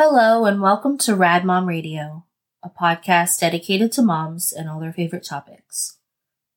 [0.00, 2.24] Hello, and welcome to Rad Mom Radio,
[2.62, 5.98] a podcast dedicated to moms and all their favorite topics.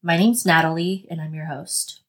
[0.03, 2.03] My name's Natalie, and I'm your host.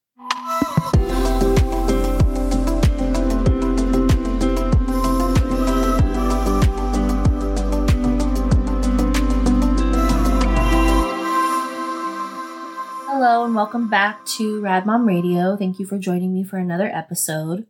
[13.08, 15.56] Hello, and welcome back to Rad Mom Radio.
[15.56, 17.66] Thank you for joining me for another episode.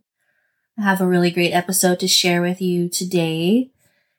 [0.77, 3.69] I have a really great episode to share with you today.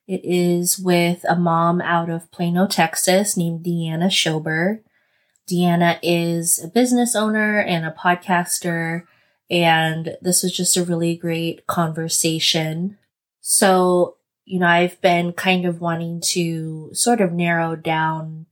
[0.06, 4.80] It is with a mom out of Plano, Texas named Deanna Schober.
[5.50, 9.02] Deanna is a business owner and a podcaster,
[9.50, 12.98] and this was just a really great conversation.
[13.40, 18.46] So, you know, I've been kind of wanting to sort of narrow down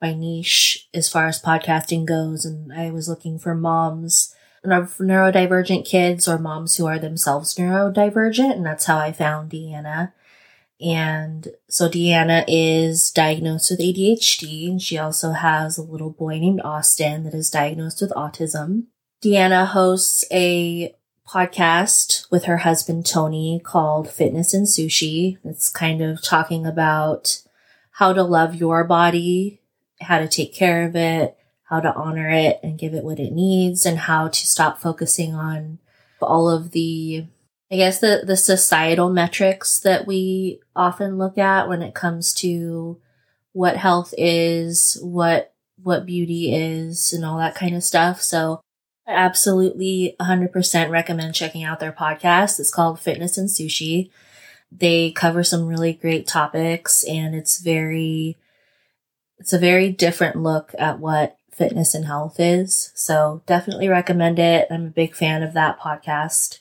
[0.00, 4.32] my niche as far as podcasting goes, and I was looking for moms
[4.68, 8.52] neurodivergent kids or moms who are themselves neurodivergent.
[8.52, 10.12] And that's how I found Deanna.
[10.80, 16.60] And so Deanna is diagnosed with ADHD and she also has a little boy named
[16.62, 18.84] Austin that is diagnosed with autism.
[19.22, 20.94] Deanna hosts a
[21.28, 25.38] podcast with her husband Tony called Fitness and Sushi.
[25.44, 27.42] It's kind of talking about
[27.92, 29.60] how to love your body,
[30.00, 31.36] how to take care of it,
[31.68, 35.34] how to honor it and give it what it needs and how to stop focusing
[35.34, 35.78] on
[36.20, 37.26] all of the
[37.70, 42.98] I guess the the societal metrics that we often look at when it comes to
[43.52, 45.52] what health is, what
[45.82, 48.20] what beauty is and all that kind of stuff.
[48.22, 48.60] So
[49.06, 52.58] I absolutely 100% recommend checking out their podcast.
[52.58, 54.10] It's called Fitness and Sushi.
[54.72, 58.36] They cover some really great topics and it's very
[59.38, 62.92] it's a very different look at what fitness and health is.
[62.94, 64.68] So definitely recommend it.
[64.70, 66.60] I'm a big fan of that podcast.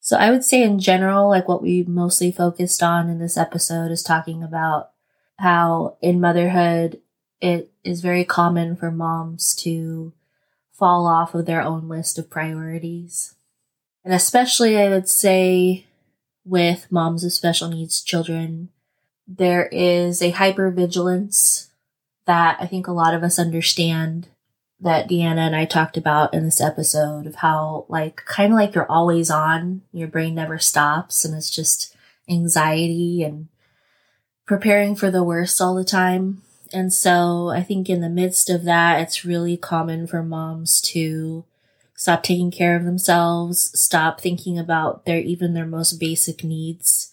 [0.00, 3.90] So I would say in general, like what we mostly focused on in this episode
[3.90, 4.90] is talking about
[5.38, 7.00] how in motherhood,
[7.40, 10.12] it is very common for moms to
[10.72, 13.34] fall off of their own list of priorities.
[14.04, 15.86] And especially I would say
[16.44, 18.70] with moms of special needs children,
[19.26, 21.69] there is a hypervigilance
[22.30, 24.28] that I think a lot of us understand
[24.78, 28.76] that Deanna and I talked about in this episode of how like kind of like
[28.76, 31.92] you're always on, your brain never stops and it's just
[32.28, 33.48] anxiety and
[34.46, 36.42] preparing for the worst all the time.
[36.72, 41.44] And so I think in the midst of that, it's really common for moms to
[41.96, 47.12] stop taking care of themselves, stop thinking about their even their most basic needs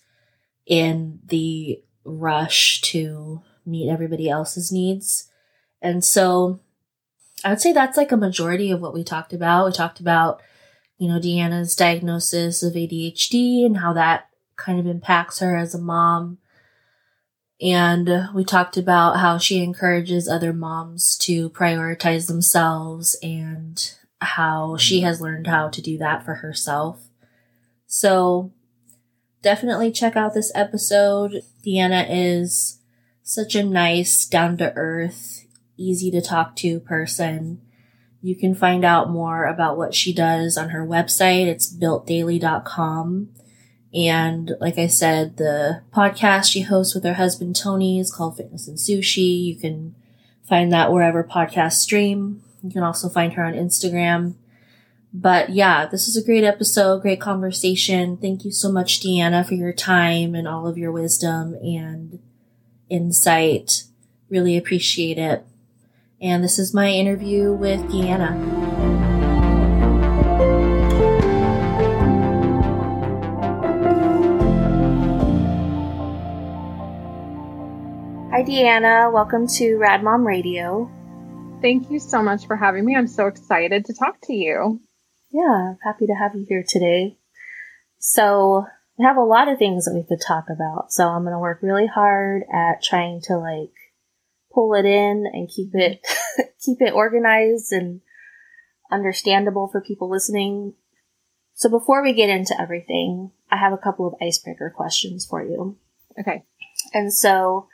[0.67, 5.29] in the rush to meet everybody else's needs.
[5.81, 6.59] And so
[7.43, 9.65] I would say that's like a majority of what we talked about.
[9.65, 10.41] We talked about,
[10.97, 15.79] you know, Deanna's diagnosis of ADHD and how that kind of impacts her as a
[15.79, 16.39] mom.
[17.61, 24.97] And we talked about how she encourages other moms to prioritize themselves and how she
[24.97, 25.07] mm-hmm.
[25.07, 27.09] has learned how to do that for herself.
[27.87, 28.51] So
[29.41, 31.41] definitely check out this episode.
[31.65, 32.79] Deanna is
[33.27, 35.45] such a nice, down to earth,
[35.75, 37.61] easy to talk to person.
[38.21, 41.45] You can find out more about what she does on her website.
[41.45, 43.29] It's builtdaily.com.
[43.93, 48.65] And like I said, the podcast she hosts with her husband Tony is called Fitness
[48.69, 49.43] and Sushi.
[49.43, 49.93] You can
[50.47, 52.41] find that wherever podcasts stream.
[52.63, 54.35] You can also find her on Instagram.
[55.13, 58.15] But yeah, this is a great episode, great conversation.
[58.15, 61.55] Thank you so much, Deanna, for your time and all of your wisdom.
[61.55, 62.19] And
[62.89, 63.83] insight.
[64.29, 65.45] Really appreciate it.
[66.21, 68.67] And this is my interview with Deanna.
[78.31, 79.11] Hi, Deanna.
[79.11, 80.91] Welcome to Rad Mom Radio.
[81.61, 82.95] Thank you so much for having me.
[82.95, 84.79] I'm so excited to talk to you.
[85.31, 87.17] Yeah, happy to have you here today.
[87.99, 88.65] So,
[88.97, 90.91] we have a lot of things that we could talk about.
[90.91, 93.73] So I'm going to work really hard at trying to like
[94.53, 96.05] pull it in and keep it,
[96.65, 98.01] keep it organized and
[98.91, 100.73] understandable for people listening.
[101.53, 105.77] So before we get into everything, I have a couple of icebreaker questions for you.
[106.19, 106.43] Okay.
[106.93, 107.67] And so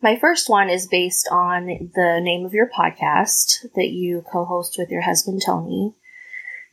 [0.00, 4.90] my first one is based on the name of your podcast that you co-host with
[4.90, 5.94] your husband Tony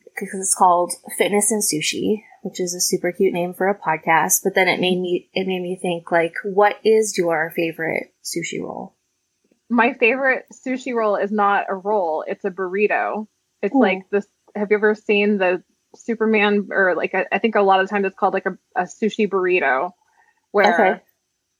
[0.04, 4.42] because it's called Fitness and Sushi which is a super cute name for a podcast.
[4.44, 8.62] But then it made me it made me think like, what is your favorite sushi
[8.62, 8.95] roll?
[9.68, 13.25] My favorite sushi roll is not a roll; it's a burrito.
[13.63, 13.81] It's Ooh.
[13.81, 14.27] like this.
[14.56, 15.63] Have you ever seen the
[15.95, 18.83] Superman or like I, I think a lot of times it's called like a, a
[18.83, 19.94] sushi burrito,
[20.51, 21.01] where okay.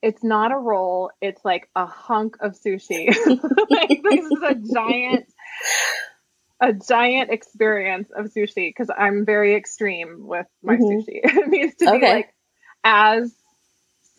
[0.04, 3.08] it's not a roll, it's like a hunk of sushi.
[3.72, 5.26] like, this is a giant
[6.62, 11.00] a giant experience of sushi because I'm very extreme with my mm-hmm.
[11.00, 11.04] sushi.
[11.24, 12.00] it needs to okay.
[12.00, 12.34] be like
[12.84, 13.36] as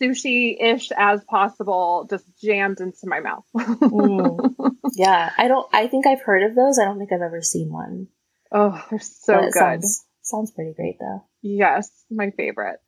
[0.01, 3.45] sushi ish as possible, just jammed into my mouth.
[3.55, 4.75] mm.
[4.95, 5.67] Yeah, I don't.
[5.73, 6.79] I think I've heard of those.
[6.79, 8.07] I don't think I've ever seen one.
[8.51, 9.53] Oh, they're so good.
[9.53, 11.25] Sounds, sounds pretty great, though.
[11.41, 12.79] Yes, my favorite.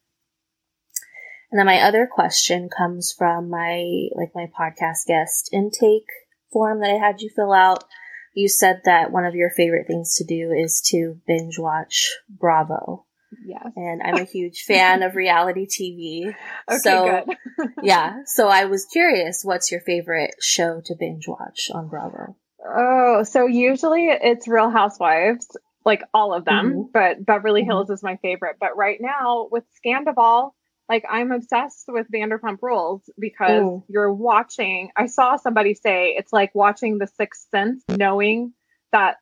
[1.52, 6.06] And then my other question comes from my like my podcast guest intake
[6.52, 7.84] form that I had you fill out.
[8.34, 13.06] You said that one of your favorite things to do is to binge watch Bravo.
[13.46, 13.68] Yes.
[13.76, 16.36] And I'm a huge fan of reality TV.
[16.70, 17.26] Okay, so,
[17.84, 18.18] yeah.
[18.26, 22.36] So I was curious, what's your favorite show to binge watch on Bravo?
[22.64, 25.48] Oh, so usually it's Real Housewives,
[25.84, 26.82] like all of them, mm-hmm.
[26.94, 27.72] but Beverly mm-hmm.
[27.72, 27.94] Hills mm-hmm.
[27.94, 28.58] is my favorite.
[28.60, 30.52] But right now with Scandoval,
[30.90, 33.84] like I'm obsessed with Vanderpump Rules because Ooh.
[33.88, 34.90] you're watching.
[34.98, 38.54] I saw somebody say it's like watching The Sixth Sense, knowing
[38.92, 39.18] that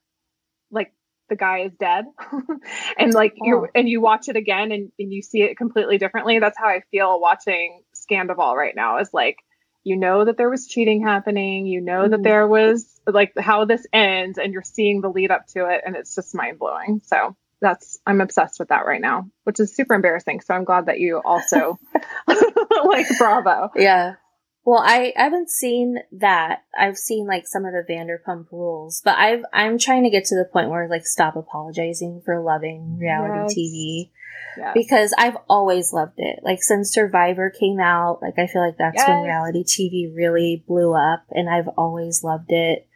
[0.72, 0.94] like
[1.30, 2.06] the guy is dead
[2.98, 3.46] and like oh.
[3.46, 6.68] you and you watch it again and, and you see it completely differently that's how
[6.68, 9.38] i feel watching scandoval right now is like
[9.84, 12.12] you know that there was cheating happening you know mm.
[12.12, 15.81] that there was like how this ends and you're seeing the lead up to it
[15.86, 19.94] and it's just mind-blowing so that's i'm obsessed with that right now which is super
[19.94, 21.80] embarrassing so i'm glad that you also
[22.86, 24.13] like bravo yeah
[24.68, 26.63] well, I, I haven't seen that.
[26.77, 30.36] I've seen like some of the Vanderpump rules, but I've, I'm trying to get to
[30.36, 33.54] the point where like stop apologizing for loving reality yes.
[33.57, 34.12] TV.
[34.57, 34.71] Yes.
[34.74, 36.39] Because I've always loved it.
[36.44, 39.07] Like since Survivor came out, like I feel like that's yes.
[39.07, 42.89] when reality TV really blew up and I've always loved it.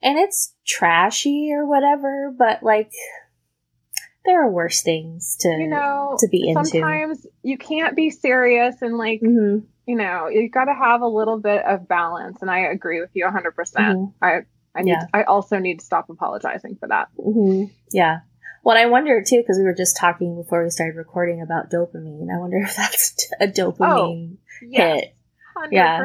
[0.00, 2.92] And it's trashy or whatever, but like
[4.28, 6.64] there are worse things to you know to be into.
[6.66, 11.06] Sometimes you can't be serious and like mm-hmm you know, you've got to have a
[11.06, 12.42] little bit of balance.
[12.42, 13.54] And I agree with you 100%.
[13.54, 14.40] mm hmm I,
[14.74, 15.06] I need, yeah.
[15.14, 17.08] I also need to stop apologizing for that.
[17.18, 17.72] Mm-hmm.
[17.90, 18.18] Yeah.
[18.62, 22.26] Well, I wonder too, because we were just talking before we started recording about dopamine.
[22.32, 25.00] I wonder if that's a dopamine oh, yes.
[25.00, 25.14] hit.
[25.56, 25.72] 100%.
[25.72, 26.04] Yeah.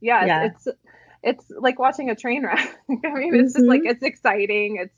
[0.00, 0.44] Yes, yeah.
[0.46, 0.68] It's,
[1.22, 2.58] it's like watching a train wreck.
[2.90, 3.58] I mean, it's mm-hmm.
[3.58, 3.90] just like, mm-hmm.
[3.90, 4.78] it's exciting.
[4.80, 4.97] It's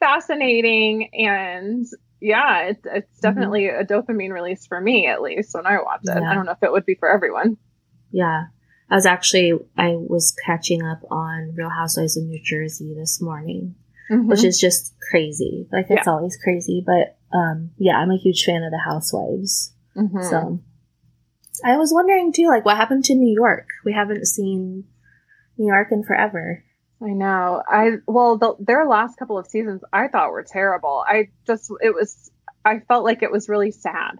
[0.00, 1.10] fascinating.
[1.14, 1.86] And
[2.20, 3.20] yeah, it's, it's mm-hmm.
[3.20, 3.80] definitely mm-hmm.
[3.80, 6.20] a dopamine release for me, at least when I watch it.
[6.20, 6.30] Yeah.
[6.30, 7.56] I don't know if it would be for everyone.
[8.10, 8.44] Yeah.
[8.90, 13.74] I was actually, I was catching up on Real Housewives of New Jersey this morning,
[14.10, 14.28] mm-hmm.
[14.28, 15.66] which is just crazy.
[15.72, 16.12] Like, it's yeah.
[16.12, 16.84] always crazy.
[16.84, 19.72] But, um, yeah, I'm a huge fan of the Housewives.
[19.96, 20.22] Mm-hmm.
[20.22, 20.60] So,
[21.64, 23.68] I was wondering too, like, what happened to New York?
[23.84, 24.84] We haven't seen
[25.56, 26.62] New York in forever.
[27.04, 27.62] I know.
[27.68, 31.04] I well, the, their last couple of seasons I thought were terrible.
[31.06, 32.30] I just it was
[32.64, 34.12] I felt like it was really sad.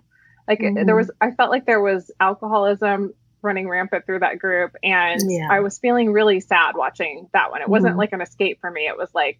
[0.47, 0.85] Like mm-hmm.
[0.85, 5.49] there was I felt like there was alcoholism running rampant through that group and yeah.
[5.51, 7.63] I was feeling really sad watching that one.
[7.63, 8.01] It wasn't mm-hmm.
[8.01, 8.83] like an escape for me.
[8.87, 9.39] It was like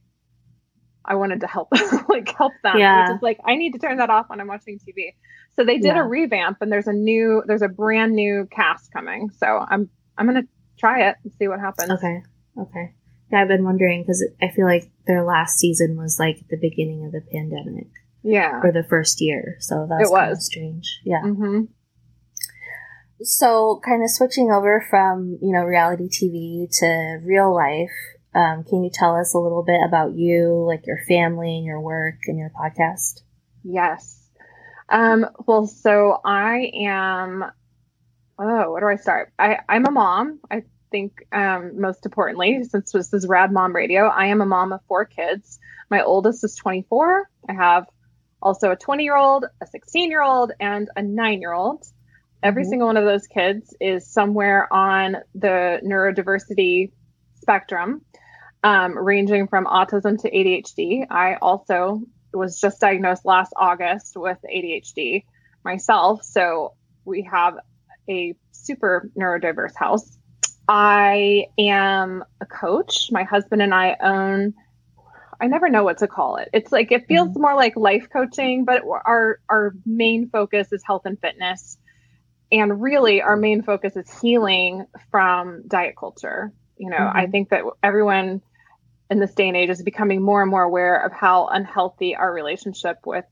[1.05, 1.69] I wanted to help
[2.09, 2.79] like help them.
[2.79, 3.09] Yeah.
[3.09, 5.15] Which is like I need to turn that off when I'm watching TV.
[5.57, 6.01] So they did yeah.
[6.01, 9.31] a revamp and there's a new there's a brand new cast coming.
[9.39, 10.47] So I'm I'm gonna
[10.79, 11.91] try it and see what happens.
[11.91, 12.23] Okay.
[12.59, 12.95] Okay.
[13.33, 17.13] I've been wondering because I feel like their last season was like the beginning of
[17.13, 17.89] the pandemic.
[18.23, 18.61] Yeah.
[18.63, 19.57] Or the first year.
[19.61, 21.01] So that's kind of strange.
[21.05, 21.23] Yeah.
[21.25, 21.65] Mm-hmm.
[23.23, 27.93] So, kind of switching over from, you know, reality TV to real life,
[28.35, 31.81] um, can you tell us a little bit about you, like your family and your
[31.81, 33.23] work and your podcast?
[33.63, 34.29] Yes.
[34.89, 37.45] Um, well, so I am,
[38.39, 39.33] oh, where do I start?
[39.39, 40.41] I, I'm a mom.
[40.51, 44.73] I think um, most importantly, since this is Rad Mom Radio, I am a mom
[44.73, 45.59] of four kids.
[45.91, 47.29] My oldest is 24.
[47.49, 47.87] I have
[48.41, 51.85] also a 20 year old, a 16 year old, and a nine year old.
[52.45, 52.71] Every mm-hmm.
[52.71, 56.93] single one of those kids is somewhere on the neurodiversity
[57.41, 58.03] spectrum,
[58.63, 61.07] um, ranging from autism to ADHD.
[61.11, 65.25] I also was just diagnosed last August with ADHD
[65.65, 66.23] myself.
[66.23, 66.75] So
[67.05, 67.55] we have
[68.09, 70.19] a super neurodiverse house.
[70.69, 73.11] I am a coach.
[73.11, 74.55] My husband and I own
[75.41, 76.49] I never know what to call it.
[76.53, 77.43] It's like it feels mm-hmm.
[77.43, 81.77] more like life coaching, but our our main focus is health and fitness.
[82.53, 86.53] And really our main focus is healing from diet culture.
[86.77, 87.19] You know, mm-hmm.
[87.19, 88.43] I think that everyone
[89.11, 92.33] in this day and age is becoming more and more aware of how unhealthy our
[92.33, 93.27] relationship with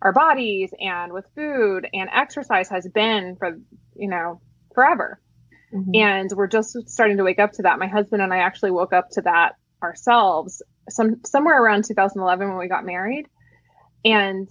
[0.00, 3.60] our bodies and with food and exercise has been for,
[3.94, 4.40] you know,
[4.74, 5.20] forever.
[5.72, 5.94] Mm-hmm.
[5.94, 7.78] And we're just starting to wake up to that.
[7.78, 12.58] My husband and I actually woke up to that ourselves some somewhere around 2011 when
[12.58, 13.26] we got married.
[14.04, 14.48] And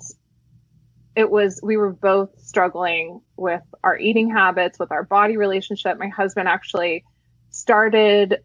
[1.15, 6.07] it was we were both struggling with our eating habits with our body relationship my
[6.07, 7.03] husband actually
[7.49, 8.37] started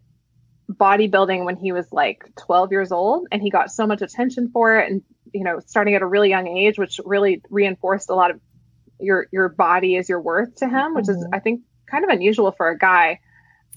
[0.69, 4.77] bodybuilding when he was like 12 years old and he got so much attention for
[4.77, 5.01] it and
[5.33, 8.41] you know starting at a really young age which really reinforced a lot of
[8.99, 11.21] your your body is your worth to him which mm-hmm.
[11.21, 13.19] is i think kind of unusual for a guy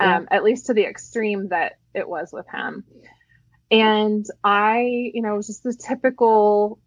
[0.00, 0.18] yeah.
[0.18, 2.84] um, at least to the extreme that it was with him
[3.70, 6.78] and i you know was just this typical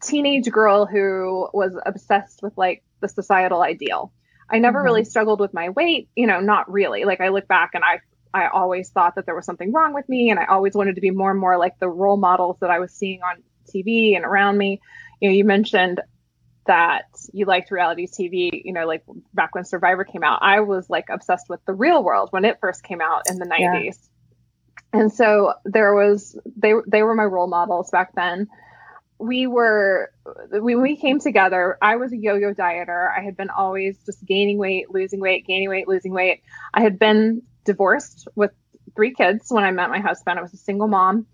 [0.00, 4.12] teenage girl who was obsessed with like the societal ideal.
[4.48, 4.84] I never mm-hmm.
[4.86, 7.04] really struggled with my weight, you know, not really.
[7.04, 8.00] Like I look back and I
[8.32, 11.00] I always thought that there was something wrong with me and I always wanted to
[11.00, 13.42] be more and more like the role models that I was seeing on
[13.74, 14.80] TV and around me.
[15.20, 16.00] You know, you mentioned
[16.66, 19.02] that you liked reality TV, you know, like
[19.34, 20.40] back when Survivor came out.
[20.42, 23.46] I was like obsessed with the real world when it first came out in the
[23.46, 23.84] 90s.
[23.84, 23.92] Yeah.
[24.92, 28.48] And so there was they they were my role models back then
[29.20, 30.10] we were
[30.50, 34.56] when we came together i was a yo-yo dieter i had been always just gaining
[34.56, 38.50] weight losing weight gaining weight losing weight i had been divorced with
[38.96, 41.26] three kids when i met my husband i was a single mom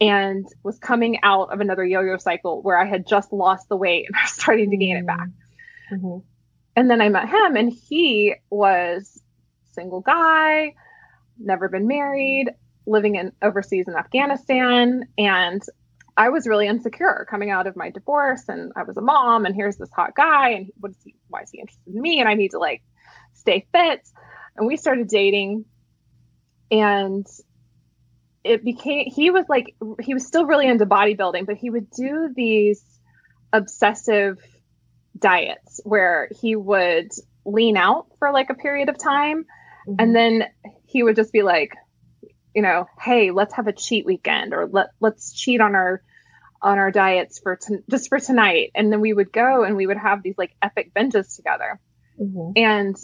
[0.00, 4.06] and was coming out of another yo-yo cycle where i had just lost the weight
[4.06, 5.28] and i was starting to gain it back
[5.92, 6.18] mm-hmm.
[6.76, 9.20] and then i met him and he was
[9.72, 10.74] single guy
[11.38, 12.50] never been married
[12.86, 15.62] living in overseas in afghanistan and
[16.18, 19.54] I was really insecure coming out of my divorce and I was a mom and
[19.54, 22.28] here's this hot guy and what is he why is he interested in me and
[22.28, 22.82] I need to like
[23.34, 24.08] stay fit.
[24.56, 25.64] And we started dating
[26.72, 27.24] and
[28.44, 32.32] it became he was like he was still really into bodybuilding, but he would do
[32.34, 32.82] these
[33.52, 34.38] obsessive
[35.18, 37.10] diets where he would
[37.44, 39.44] lean out for like a period of time
[39.88, 39.94] mm-hmm.
[39.98, 40.44] and then
[40.86, 41.74] he would just be like
[42.54, 46.02] you know, hey, let's have a cheat weekend or let let's cheat on our
[46.60, 49.96] on our diets for just for tonight and then we would go and we would
[49.96, 51.78] have these like epic binges together
[52.20, 52.50] mm-hmm.
[52.56, 52.96] and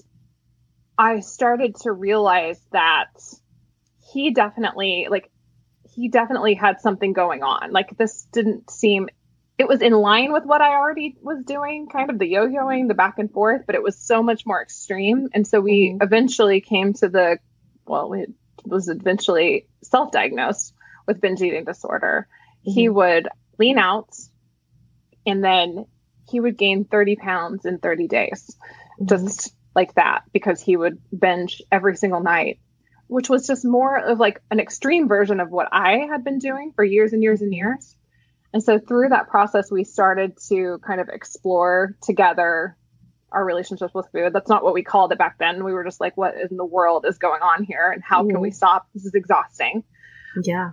[0.98, 3.12] i started to realize that
[4.14, 5.30] he definitely like
[5.94, 9.09] he definitely had something going on like this didn't seem
[9.59, 12.94] it was in line with what i already was doing kind of the yo-yoing the
[12.94, 16.02] back and forth but it was so much more extreme and so we mm-hmm.
[16.02, 17.38] eventually came to the
[17.87, 18.30] well it
[18.64, 20.73] was eventually self-diagnosed
[21.06, 22.26] with binge eating disorder
[22.66, 22.71] mm-hmm.
[22.73, 23.28] he would
[23.59, 24.16] lean out,
[25.26, 25.87] and then
[26.28, 28.56] he would gain 30 pounds in 30 days,
[29.00, 29.06] mm-hmm.
[29.06, 32.61] just like that, because he would binge every single night,
[33.06, 36.73] which was just more of like an extreme version of what I had been doing
[36.75, 37.94] for years and years and years.
[38.52, 42.76] And so through that process, we started to kind of explore together
[43.32, 44.32] our relationships with food.
[44.32, 45.64] That's not what we called it back then.
[45.64, 47.90] We were just like, what in the world is going on here?
[47.90, 48.30] And how mm.
[48.30, 48.54] can we mm-hmm.
[48.54, 48.87] stop?
[48.94, 49.82] This is exhausting.
[50.42, 50.70] Yeah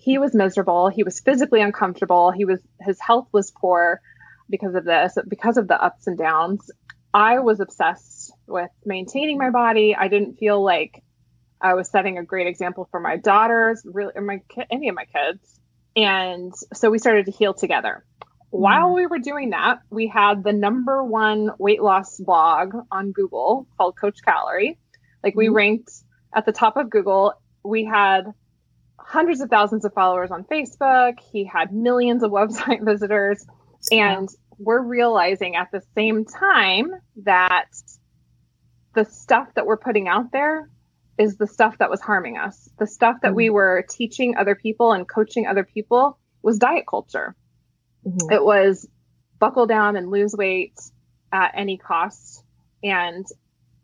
[0.00, 0.88] he was miserable.
[0.88, 2.30] He was physically uncomfortable.
[2.30, 4.00] He was his health was poor
[4.48, 6.70] because of this, because of the ups and downs.
[7.12, 9.94] I was obsessed with maintaining my body.
[9.94, 11.02] I didn't feel like
[11.60, 14.40] I was setting a great example for my daughters, really, or my
[14.70, 15.60] any of my kids.
[15.96, 18.04] And so we started to heal together.
[18.50, 18.94] While mm.
[18.94, 23.96] we were doing that, we had the number one weight loss blog on Google called
[23.96, 24.78] Coach Calorie.
[25.22, 25.54] Like we mm.
[25.54, 25.92] ranked
[26.34, 27.34] at the top of Google.
[27.62, 28.32] We had
[28.98, 31.18] hundreds of thousands of followers on Facebook.
[31.32, 33.44] He had millions of website visitors.
[33.90, 36.92] And we're realizing at the same time
[37.24, 37.68] that
[38.94, 40.68] the stuff that we're putting out there
[41.20, 42.70] is the stuff that was harming us.
[42.78, 43.36] The stuff that mm-hmm.
[43.36, 47.36] we were teaching other people and coaching other people was diet culture.
[48.06, 48.32] Mm-hmm.
[48.32, 48.88] It was
[49.38, 50.80] buckle down and lose weight
[51.30, 52.42] at any cost.
[52.82, 53.26] And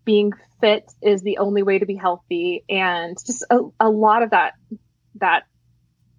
[0.06, 2.64] being fit is the only way to be healthy.
[2.70, 4.54] And just a, a lot of that
[5.16, 5.42] that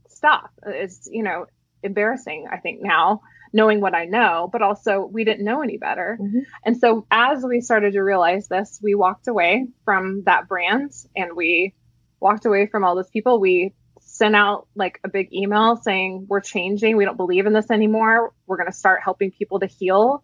[0.08, 0.52] stuff.
[0.68, 1.48] is, you know,
[1.82, 3.22] embarrassing, I think, now,
[3.54, 6.18] knowing what I know, but also we didn't know any better.
[6.22, 6.40] Mm-hmm.
[6.66, 11.36] And so as we started to realize this, we walked away from that brand and
[11.36, 11.74] we
[12.20, 13.40] walked away from all those people.
[13.40, 16.98] We sent out like a big email saying, We're changing.
[16.98, 18.34] We don't believe in this anymore.
[18.46, 20.24] We're going to start helping people to heal.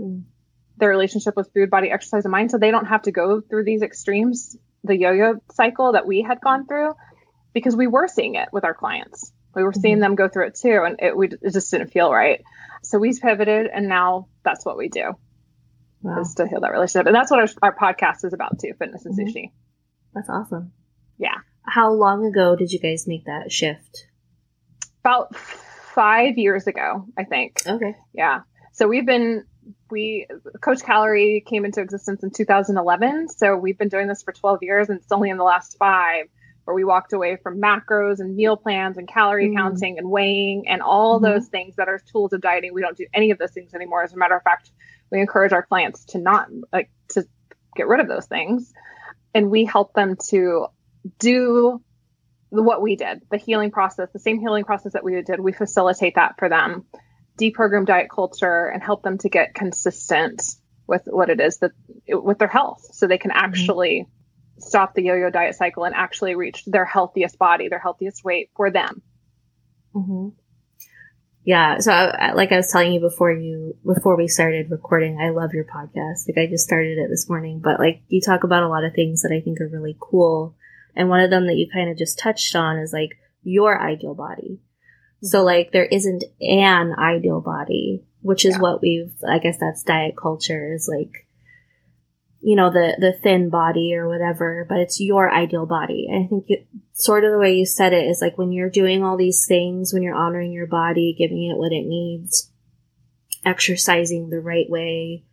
[0.00, 0.24] Mm.
[0.78, 3.64] Their relationship with food, body, exercise, and mind, so they don't have to go through
[3.64, 6.92] these extremes, the yo-yo cycle that we had gone through
[7.54, 9.32] because we were seeing it with our clients.
[9.56, 10.02] We were seeing mm-hmm.
[10.02, 12.44] them go through it too, and it, we, it just didn't feel right.
[12.82, 15.14] So we pivoted, and now that's what we do
[16.02, 16.20] wow.
[16.20, 17.06] is to heal that relationship.
[17.06, 19.28] And that's what our, our podcast is about too fitness and mm-hmm.
[19.28, 19.50] sushi.
[20.14, 20.72] That's awesome.
[21.18, 21.38] Yeah.
[21.62, 24.06] How long ago did you guys make that shift?
[25.00, 27.62] About five years ago, I think.
[27.66, 27.96] Okay.
[28.12, 28.40] Yeah.
[28.72, 29.44] So we've been,
[29.90, 30.26] we,
[30.60, 33.30] Coach Calorie came into existence in 2011.
[33.30, 36.26] So we've been doing this for 12 years, and it's only in the last five
[36.66, 39.56] where we walked away from macros and meal plans and calorie mm.
[39.56, 41.24] counting and weighing and all mm-hmm.
[41.24, 42.74] those things that are tools of dieting.
[42.74, 44.02] We don't do any of those things anymore.
[44.02, 44.72] As a matter of fact,
[45.10, 47.24] we encourage our clients to not like to
[47.76, 48.72] get rid of those things.
[49.32, 50.66] And we help them to
[51.20, 51.80] do
[52.50, 55.38] what we did, the healing process, the same healing process that we did.
[55.38, 56.84] We facilitate that for them,
[57.40, 60.42] deprogram diet culture and help them to get consistent
[60.88, 61.72] with what it is that
[62.08, 63.44] with their health so they can mm-hmm.
[63.44, 64.15] actually mm-hmm
[64.58, 68.70] stop the yo-yo diet cycle and actually reach their healthiest body, their healthiest weight for
[68.70, 69.02] them.
[69.94, 70.28] Mm-hmm.
[71.44, 71.78] Yeah.
[71.78, 75.54] So, I, like I was telling you before you before we started recording, I love
[75.54, 76.28] your podcast.
[76.28, 78.94] Like I just started it this morning, but like you talk about a lot of
[78.94, 80.56] things that I think are really cool,
[80.96, 84.14] and one of them that you kind of just touched on is like your ideal
[84.14, 84.60] body.
[85.22, 88.60] So like there isn't an ideal body, which is yeah.
[88.60, 89.12] what we've.
[89.26, 91.25] I guess that's diet culture is like
[92.46, 96.06] you know, the, the thin body or whatever, but it's your ideal body.
[96.08, 98.70] And I think it, sort of the way you said it is like when you're
[98.70, 102.52] doing all these things, when you're honoring your body, giving it what it needs,
[103.44, 105.24] exercising the right way,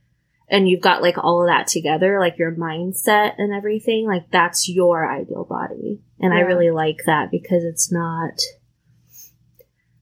[0.49, 4.67] and you've got like all of that together, like your mindset and everything, like that's
[4.67, 6.01] your ideal body.
[6.19, 6.39] And yeah.
[6.39, 8.41] I really like that because it's not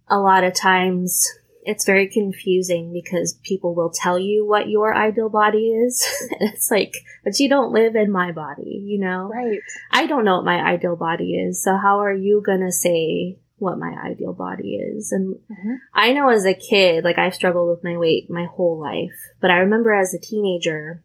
[0.07, 1.27] a lot of times
[1.63, 6.05] it's very confusing because people will tell you what your ideal body is.
[6.31, 9.29] And it's like, but you don't live in my body, you know?
[9.33, 9.59] Right.
[9.91, 11.63] I don't know what my ideal body is.
[11.63, 15.11] So how are you going to say what my ideal body is?
[15.11, 15.75] And mm-hmm.
[15.93, 19.51] I know as a kid, like I've struggled with my weight my whole life, but
[19.51, 21.03] I remember as a teenager,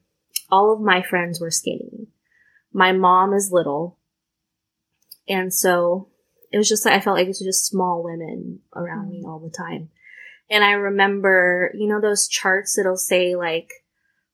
[0.51, 2.09] all of my friends were skinny.
[2.73, 3.99] My mom is little.
[5.29, 6.09] And so
[6.53, 9.21] it was just like, I felt like it was just small women around mm-hmm.
[9.21, 9.91] me all the time.
[10.49, 13.71] And I remember, you know, those charts that'll say like,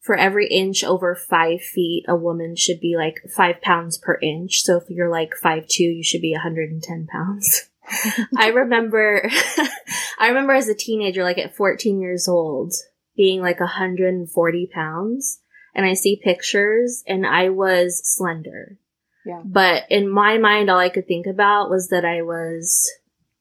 [0.00, 4.62] for every inch over five feet, a woman should be like five pounds per inch.
[4.62, 7.71] So if you're like five two, you should be 110 pounds.
[8.37, 9.31] I remember,
[10.19, 12.75] I remember as a teenager, like at 14 years old,
[13.16, 15.38] being like 140 pounds.
[15.75, 18.78] And I see pictures and I was slender.
[19.25, 19.40] Yeah.
[19.45, 22.91] But in my mind, all I could think about was that I was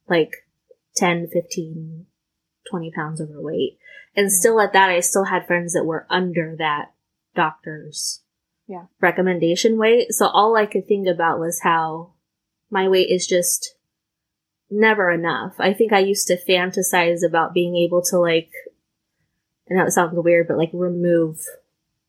[0.07, 0.45] like
[0.95, 2.05] 10, 15
[2.71, 3.77] 20 pounds overweight.
[4.15, 4.39] And yeah.
[4.39, 6.91] still at that, I still had friends that were under that
[7.35, 8.21] doctor's
[8.67, 8.85] yeah.
[8.99, 10.13] recommendation weight.
[10.13, 12.13] So all I could think about was how
[12.69, 13.75] my weight is just
[14.69, 15.55] never enough.
[15.59, 18.49] I think I used to fantasize about being able to like,
[19.67, 21.39] and that sounds weird, but like remove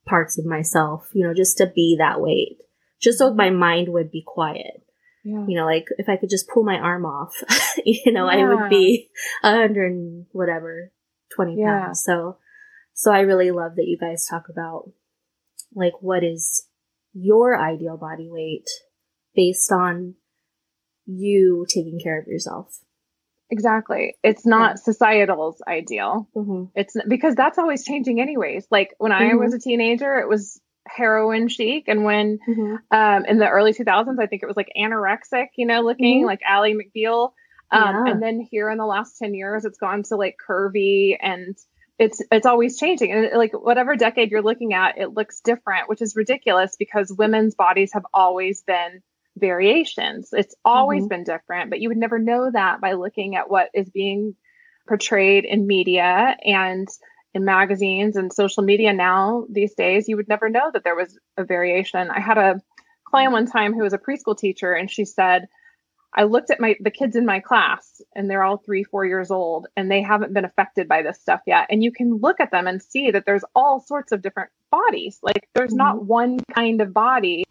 [0.07, 2.59] parts of myself, you know, just to be that weight,
[3.01, 4.82] just so my mind would be quiet.
[5.25, 5.45] Yeah.
[5.47, 7.35] You know, like if I could just pull my arm off,
[7.85, 8.39] you know, yeah.
[8.39, 9.11] I would be
[9.43, 10.91] a hundred whatever,
[11.37, 11.85] 20 yeah.
[11.85, 12.03] pounds.
[12.05, 12.39] So,
[12.95, 14.91] so I really love that you guys talk about
[15.75, 16.67] like what is
[17.13, 18.69] your ideal body weight
[19.35, 20.15] based on
[21.07, 22.79] you taking care of yourself.
[23.51, 24.17] Exactly.
[24.23, 26.29] It's not societal's ideal.
[26.35, 26.65] Mm-hmm.
[26.75, 28.67] It's because that's always changing anyways.
[28.71, 29.33] Like when mm-hmm.
[29.33, 32.77] I was a teenager, it was heroin chic and when mm-hmm.
[32.91, 36.27] um, in the early 2000s i think it was like anorexic you know looking mm-hmm.
[36.27, 37.33] like Ally McBeal
[37.71, 38.13] um, yeah.
[38.13, 41.57] and then here in the last 10 years it's gone to like curvy and
[41.99, 46.03] it's it's always changing and like whatever decade you're looking at it looks different which
[46.03, 49.03] is ridiculous because women's bodies have always been
[49.37, 51.09] variations it's always mm-hmm.
[51.09, 54.35] been different but you would never know that by looking at what is being
[54.89, 56.89] portrayed in media and
[57.35, 61.19] in magazines and social media now these days, you would never know that there was
[61.37, 62.11] a variation.
[62.11, 62.61] I had a
[63.05, 65.49] client one time who was a preschool teacher and she said,
[66.15, 69.31] I looked at my the kids in my class and they're all three, four years
[69.31, 71.69] old and they haven't been affected by this stuff yet.
[71.71, 75.19] And you can look at them and see that there's all sorts of different bodies.
[75.23, 75.79] Like there's mm-hmm.
[75.79, 77.45] not one kind of body.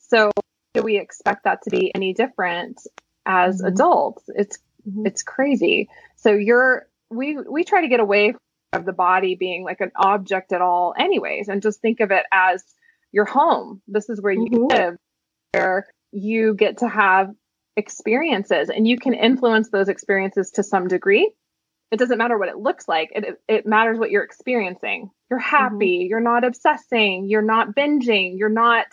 [0.00, 0.30] So
[0.74, 2.78] do we expect that to be any different
[3.24, 3.68] as mm-hmm.
[3.68, 4.24] adults?
[4.28, 5.06] It's mm-hmm.
[5.06, 5.88] it's crazy.
[6.16, 8.34] So you're we we try to get away
[8.74, 12.24] of the body being like an object at all, anyways, and just think of it
[12.32, 12.64] as
[13.12, 13.80] your home.
[13.86, 14.66] This is where you mm-hmm.
[14.76, 14.96] live,
[15.52, 17.30] where you get to have
[17.76, 21.32] experiences and you can influence those experiences to some degree.
[21.90, 25.10] It doesn't matter what it looks like, it, it matters what you're experiencing.
[25.30, 25.56] You're mm-hmm.
[25.56, 26.08] happy, mm-hmm.
[26.08, 28.86] you're not obsessing, you're not binging, you're not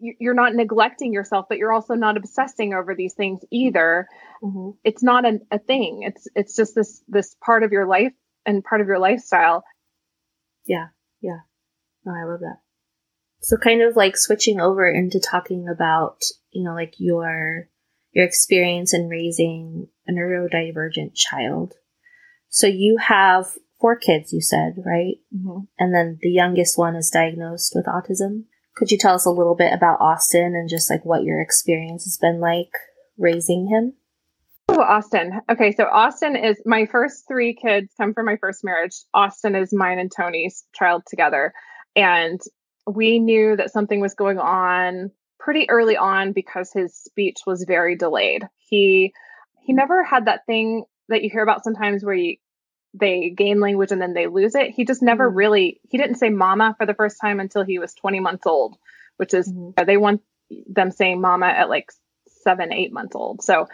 [0.00, 4.06] you're not neglecting yourself, but you're also not obsessing over these things either.
[4.42, 4.70] Mm-hmm.
[4.84, 6.02] It's not a, a thing.
[6.04, 8.12] It's it's just this this part of your life
[8.48, 9.62] and part of your lifestyle.
[10.64, 10.86] Yeah,
[11.20, 11.40] yeah.
[12.04, 12.56] No, I love that.
[13.40, 17.68] So kind of like switching over into talking about, you know, like your
[18.12, 21.74] your experience in raising a neurodivergent child.
[22.48, 23.46] So you have
[23.78, 25.16] four kids, you said, right?
[25.36, 25.64] Mm-hmm.
[25.78, 28.44] And then the youngest one is diagnosed with autism.
[28.74, 32.04] Could you tell us a little bit about Austin and just like what your experience
[32.04, 32.72] has been like
[33.18, 33.92] raising him?
[34.78, 35.40] Oh, Austin.
[35.50, 38.94] Okay, so Austin is my first three kids come from my first marriage.
[39.12, 41.52] Austin is mine and Tony's child together.
[41.96, 42.40] And
[42.86, 45.10] we knew that something was going on
[45.40, 48.44] pretty early on because his speech was very delayed.
[48.56, 49.12] He
[49.66, 52.36] he never had that thing that you hear about sometimes where you
[52.94, 54.70] they gain language and then they lose it.
[54.70, 55.38] He just never mm-hmm.
[55.38, 58.76] really he didn't say mama for the first time until he was 20 months old,
[59.16, 59.84] which is mm-hmm.
[59.84, 60.22] they want
[60.68, 61.90] them saying mama at like
[62.44, 63.42] 7 8 months old.
[63.42, 63.66] So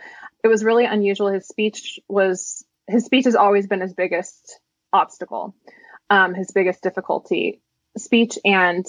[0.44, 4.60] it was really unusual his speech was his speech has always been his biggest
[4.92, 5.54] obstacle.
[6.10, 7.62] Um, his biggest difficulty
[7.96, 8.84] speech and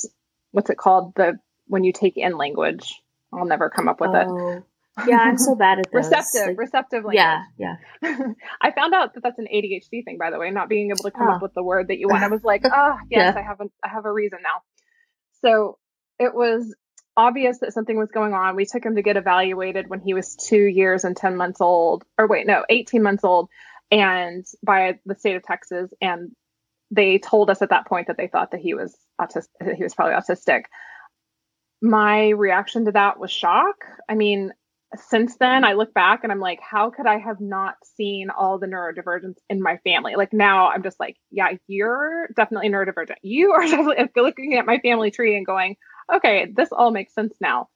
[0.51, 3.01] what's it called the when you take in language.
[3.33, 4.49] I'll never come up with oh.
[4.49, 4.63] it.
[5.07, 6.05] Yeah, I'm so bad at those.
[6.05, 7.15] receptive, like, receptive language.
[7.15, 8.17] Yeah, yeah.
[8.61, 11.11] I found out that that's an ADHD thing, by the way, not being able to
[11.11, 11.33] come oh.
[11.33, 12.23] up with the word that you want.
[12.23, 13.41] I was like, oh, yes, yeah.
[13.41, 14.61] I have a, I have a reason now.
[15.41, 15.77] So
[16.17, 16.73] it was
[17.17, 18.55] obvious that something was going on.
[18.55, 22.03] We took him to get evaluated when he was two years and 10 months old,
[22.17, 23.49] or wait, no, 18 months old,
[23.91, 25.91] and by the state of Texas.
[26.01, 26.31] And
[26.91, 29.95] they told us at that point that they thought that he was autistic, he was
[29.95, 30.63] probably autistic.
[31.81, 33.75] My reaction to that was shock.
[34.09, 34.51] I mean,
[34.95, 38.59] since then I look back and I'm like, how could I have not seen all
[38.59, 40.15] the neurodivergence in my family?
[40.15, 43.15] Like now I'm just like, yeah, you're definitely neurodivergent.
[43.21, 45.75] You are definitely looking at my family tree and going,
[46.13, 47.69] okay, this all makes sense now.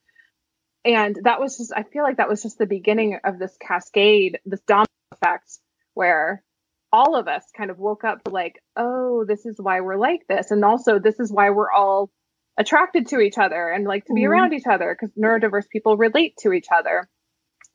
[0.85, 4.39] And that was just, I feel like that was just the beginning of this cascade,
[4.45, 5.59] this domino effect
[5.93, 6.43] where
[6.91, 10.51] all of us kind of woke up like, oh, this is why we're like this.
[10.51, 12.09] And also, this is why we're all
[12.57, 14.31] attracted to each other and like to be mm-hmm.
[14.31, 17.07] around each other because neurodiverse people relate to each other.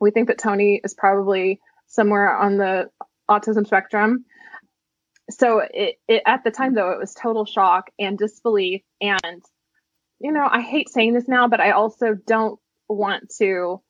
[0.00, 2.90] We think that Tony is probably somewhere on the
[3.30, 4.24] autism spectrum.
[5.30, 9.42] So it, it at the time though it was total shock and disbelief and
[10.20, 13.80] you know I hate saying this now but I also don't want to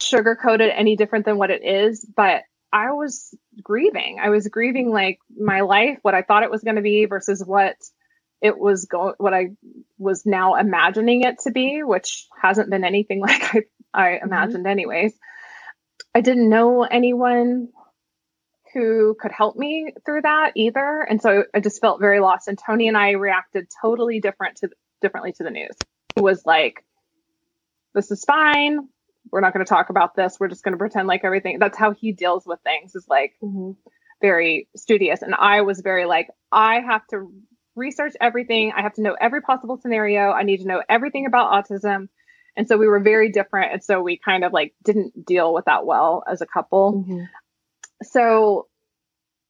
[0.00, 4.18] sugarcoat it any different than what it is but I was grieving.
[4.22, 7.42] I was grieving like my life, what I thought it was going to be versus
[7.44, 7.76] what
[8.40, 9.50] it was going, what I
[9.98, 13.62] was now imagining it to be, which hasn't been anything like I,
[13.92, 14.26] I mm-hmm.
[14.26, 14.72] imagined, mm-hmm.
[14.72, 15.14] anyways.
[16.14, 17.68] I didn't know anyone
[18.72, 22.48] who could help me through that either, and so I just felt very lost.
[22.48, 25.76] And Tony and I reacted totally different to differently to the news.
[26.16, 26.84] It was like,
[27.94, 28.88] "This is fine
[29.30, 30.38] we're not going to talk about this.
[30.38, 31.58] We're just going to pretend like everything.
[31.58, 33.72] That's how he deals with things is like mm-hmm.
[34.20, 35.22] very studious.
[35.22, 37.32] And I was very like, I have to
[37.76, 38.72] research everything.
[38.76, 40.30] I have to know every possible scenario.
[40.30, 42.08] I need to know everything about autism.
[42.56, 43.72] And so we were very different.
[43.72, 47.04] And so we kind of like didn't deal with that well as a couple.
[47.04, 47.24] Mm-hmm.
[48.02, 48.66] So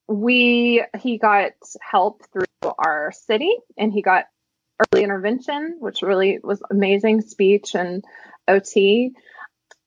[0.06, 2.44] we, he got help through
[2.78, 4.26] our city and he got
[4.80, 8.04] early intervention, which really was amazing speech and
[8.48, 9.12] OT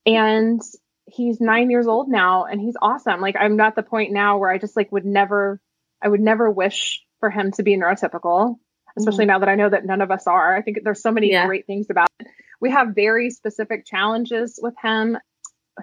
[0.06, 0.62] and
[1.06, 3.22] he's nine years old now and he's awesome.
[3.22, 5.60] Like I'm at the point now where I just like would never,
[6.02, 8.56] I would never wish for him to be neurotypical,
[8.98, 9.32] especially mm-hmm.
[9.32, 10.56] now that I know that none of us are.
[10.56, 11.46] I think there's so many yeah.
[11.46, 12.28] great things about it.
[12.60, 15.18] We have very specific challenges with him.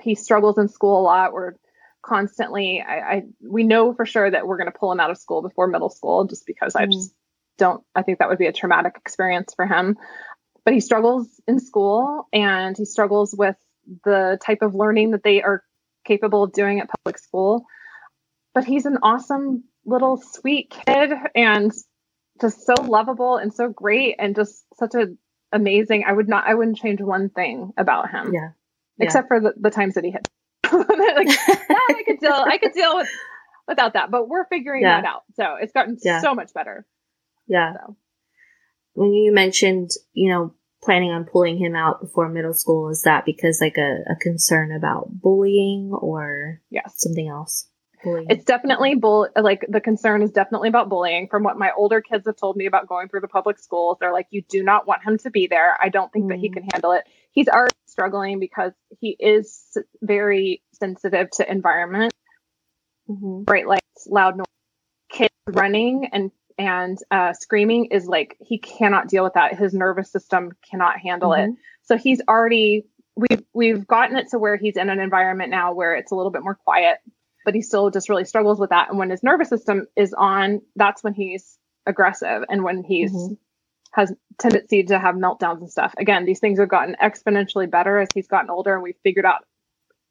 [0.00, 1.32] He struggles in school a lot.
[1.32, 1.54] We're
[2.02, 5.18] constantly, I, I we know for sure that we're going to pull him out of
[5.18, 6.84] school before middle school just because mm-hmm.
[6.84, 7.14] I just
[7.60, 9.96] don't, I think that would be a traumatic experience for him.
[10.64, 13.56] But he struggles in school and he struggles with
[14.04, 15.62] the type of learning that they are
[16.04, 17.64] capable of doing at public school.
[18.54, 21.72] But he's an awesome little sweet kid and
[22.40, 25.08] just so lovable and so great and just such a
[25.52, 26.04] amazing.
[26.06, 28.32] I would not I wouldn't change one thing about him.
[28.32, 28.50] Yeah.
[28.98, 29.04] yeah.
[29.04, 30.28] Except for the, the times that he hit.
[30.72, 33.08] like, yeah, I could deal I could deal with
[33.68, 34.10] without that.
[34.10, 35.00] But we're figuring yeah.
[35.00, 35.22] that out.
[35.34, 36.20] So it's gotten yeah.
[36.20, 36.86] so much better.
[37.50, 37.74] Yeah.
[37.74, 37.96] So.
[38.94, 43.24] When you mentioned, you know, planning on pulling him out before middle school is that
[43.26, 46.94] because like a, a concern about bullying or yes.
[46.96, 47.68] something else
[48.02, 48.26] bullying.
[48.30, 52.26] it's definitely bull like the concern is definitely about bullying from what my older kids
[52.26, 55.02] have told me about going through the public schools they're like you do not want
[55.04, 56.28] him to be there i don't think mm.
[56.30, 56.54] that he mm.
[56.54, 62.12] can handle it he's already struggling because he is very sensitive to environment
[63.08, 63.42] mm-hmm.
[63.42, 64.46] bright lights loud noise
[65.10, 69.58] kids running and and uh, screaming is like he cannot deal with that.
[69.58, 71.52] His nervous system cannot handle mm-hmm.
[71.52, 71.58] it.
[71.84, 72.84] So he's already
[73.16, 76.30] we've we've gotten it to where he's in an environment now where it's a little
[76.30, 76.98] bit more quiet,
[77.46, 78.90] but he still just really struggles with that.
[78.90, 83.34] And when his nervous system is on, that's when he's aggressive and when he's mm-hmm.
[83.92, 85.94] has tendency to have meltdowns and stuff.
[85.96, 89.46] Again, these things have gotten exponentially better as he's gotten older and we've figured out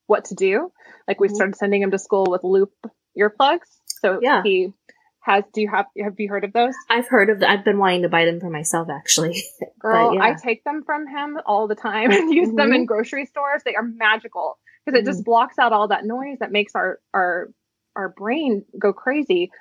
[0.08, 0.72] what to do.
[1.08, 1.36] Like we mm-hmm.
[1.36, 2.74] started sending him to school with loop
[3.16, 3.70] earplugs.
[4.02, 4.42] So yeah.
[4.44, 4.74] he
[5.22, 6.74] has do you have have you heard of those?
[6.90, 7.40] I've heard of.
[7.40, 9.44] The, I've been wanting to buy them for myself actually.
[9.80, 10.24] Girl, yeah.
[10.24, 12.58] I take them from him all the time and use mm-hmm.
[12.58, 12.86] them in mm-hmm.
[12.86, 13.62] grocery stores.
[13.66, 15.12] They are magical because it mm-hmm.
[15.12, 17.50] just blocks out all that noise that makes our our
[17.96, 19.52] our brain go crazy.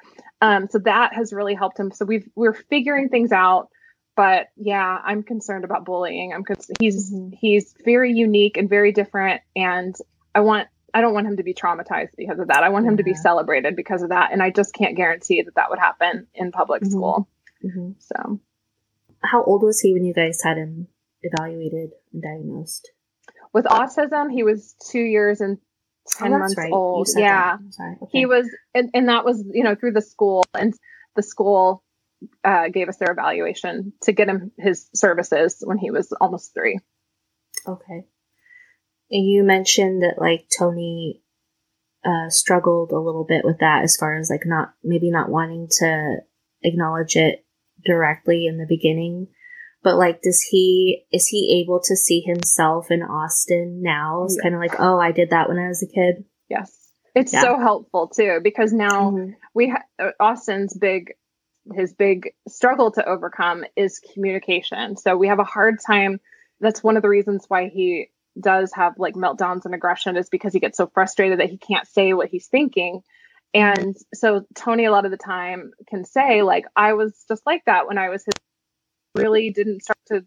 [0.40, 1.90] Um, so that has really helped him.
[1.90, 3.68] So we've we're figuring things out.
[4.16, 6.32] But yeah, I'm concerned about bullying.
[6.32, 7.30] I'm cuz he's mm-hmm.
[7.32, 9.94] he's very unique and very different, and
[10.34, 12.62] I want I don't want him to be traumatized because of that.
[12.62, 15.54] I want him to be celebrated because of that, and I just can't guarantee that
[15.56, 16.92] that would happen in public mm-hmm.
[16.92, 17.28] school.
[17.64, 17.90] Mm-hmm.
[17.98, 18.40] So,
[19.22, 20.88] how old was he when you guys had him
[21.22, 22.90] evaluated and diagnosed?
[23.52, 26.72] With autism, he was two years and oh, ten oh, months right.
[26.72, 27.08] old.
[27.14, 28.10] Yeah, okay.
[28.10, 30.72] he was, and, and that was you know through the school, and
[31.16, 31.84] the school
[32.44, 36.78] uh, gave us their evaluation to get him his services when he was almost three.
[37.66, 38.04] Okay
[39.10, 41.22] you mentioned that like Tony
[42.04, 45.68] uh, struggled a little bit with that as far as like not maybe not wanting
[45.70, 46.16] to
[46.62, 47.44] acknowledge it
[47.84, 49.28] directly in the beginning
[49.82, 54.42] but like does he is he able to see himself in austin now it's yeah.
[54.42, 57.42] kind of like oh i did that when i was a kid yes it's yeah.
[57.42, 59.30] so helpful too because now mm-hmm.
[59.54, 61.12] we ha- uh, austin's big
[61.74, 66.18] his big struggle to overcome is communication so we have a hard time
[66.60, 70.52] that's one of the reasons why he does have like meltdowns and aggression is because
[70.52, 73.02] he gets so frustrated that he can't say what he's thinking.
[73.54, 77.62] And so Tony, a lot of the time, can say, like, I was just like
[77.66, 78.34] that when I was his,
[79.14, 80.26] really didn't start to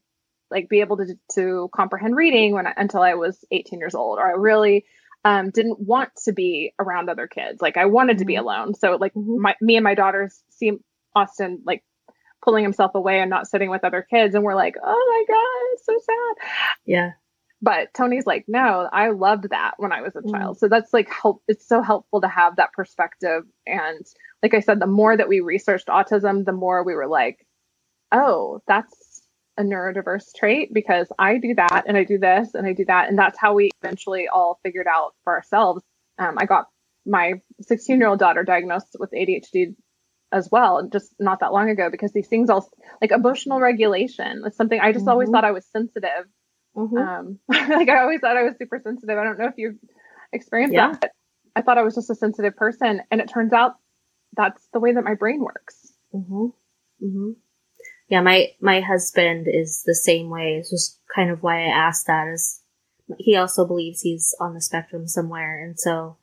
[0.50, 4.17] like be able to, to comprehend reading when I, until I was 18 years old,
[4.17, 4.86] or I really
[5.24, 7.62] um, didn't want to be around other kids.
[7.62, 8.43] Like I wanted to be mm-hmm.
[8.43, 8.74] alone.
[8.76, 9.41] So like mm-hmm.
[9.41, 10.71] my, me and my daughters see
[11.15, 11.84] Austin like
[12.43, 14.36] pulling himself away and not sitting with other kids.
[14.36, 16.50] And we're like, oh my God, it's so sad.
[16.86, 17.12] Yeah.
[17.62, 20.32] But Tony's like, no, I loved that when I was a mm.
[20.32, 20.58] child.
[20.58, 21.43] So that's like help.
[21.47, 23.43] It's so helpful to have that perspective.
[23.67, 24.06] And
[24.41, 27.45] like I said, the more that we researched autism, the more we were like,
[28.12, 29.21] oh, that's
[29.58, 33.10] a neurodiverse trait because I do that and I do this and I do that.
[33.10, 35.84] And that's how we eventually all figured out for ourselves.
[36.17, 36.65] Um, I got
[37.06, 39.76] my 16 year old daughter diagnosed with ADHD
[40.32, 42.69] as well, just not that long ago, because these things all
[43.02, 45.10] like emotional regulation is something I just mm-hmm.
[45.10, 46.26] always thought I was sensitive
[46.76, 46.98] Mm-hmm.
[46.98, 49.18] Um, like I always thought I was super sensitive.
[49.18, 49.78] I don't know if you've
[50.32, 50.94] experienced yeah.
[51.02, 51.12] that.
[51.56, 53.76] I thought I was just a sensitive person, and it turns out
[54.36, 55.94] that's the way that my brain works.
[56.14, 56.46] Mm-hmm.
[57.06, 57.32] Mm-hmm.
[58.08, 60.58] Yeah, my my husband is the same way.
[60.60, 62.28] It's just kind of why I asked that.
[62.28, 62.62] Is
[63.18, 66.18] he also believes he's on the spectrum somewhere, and so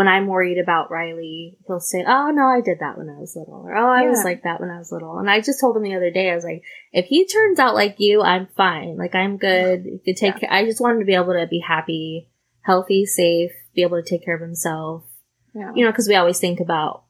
[0.00, 3.36] when I'm worried about Riley, he'll say, "Oh no, I did that when I was
[3.36, 4.08] little," or "Oh, I yeah.
[4.08, 6.30] was like that when I was little." And I just told him the other day,
[6.30, 8.96] I was like, "If he turns out like you, I'm fine.
[8.96, 9.84] Like I'm good.
[9.84, 10.36] You could take.
[10.36, 10.48] Yeah.
[10.48, 10.52] Care.
[10.54, 12.30] I just want him to be able to be happy,
[12.62, 15.04] healthy, safe, be able to take care of himself.
[15.54, 15.70] Yeah.
[15.74, 17.04] You know, because we always think about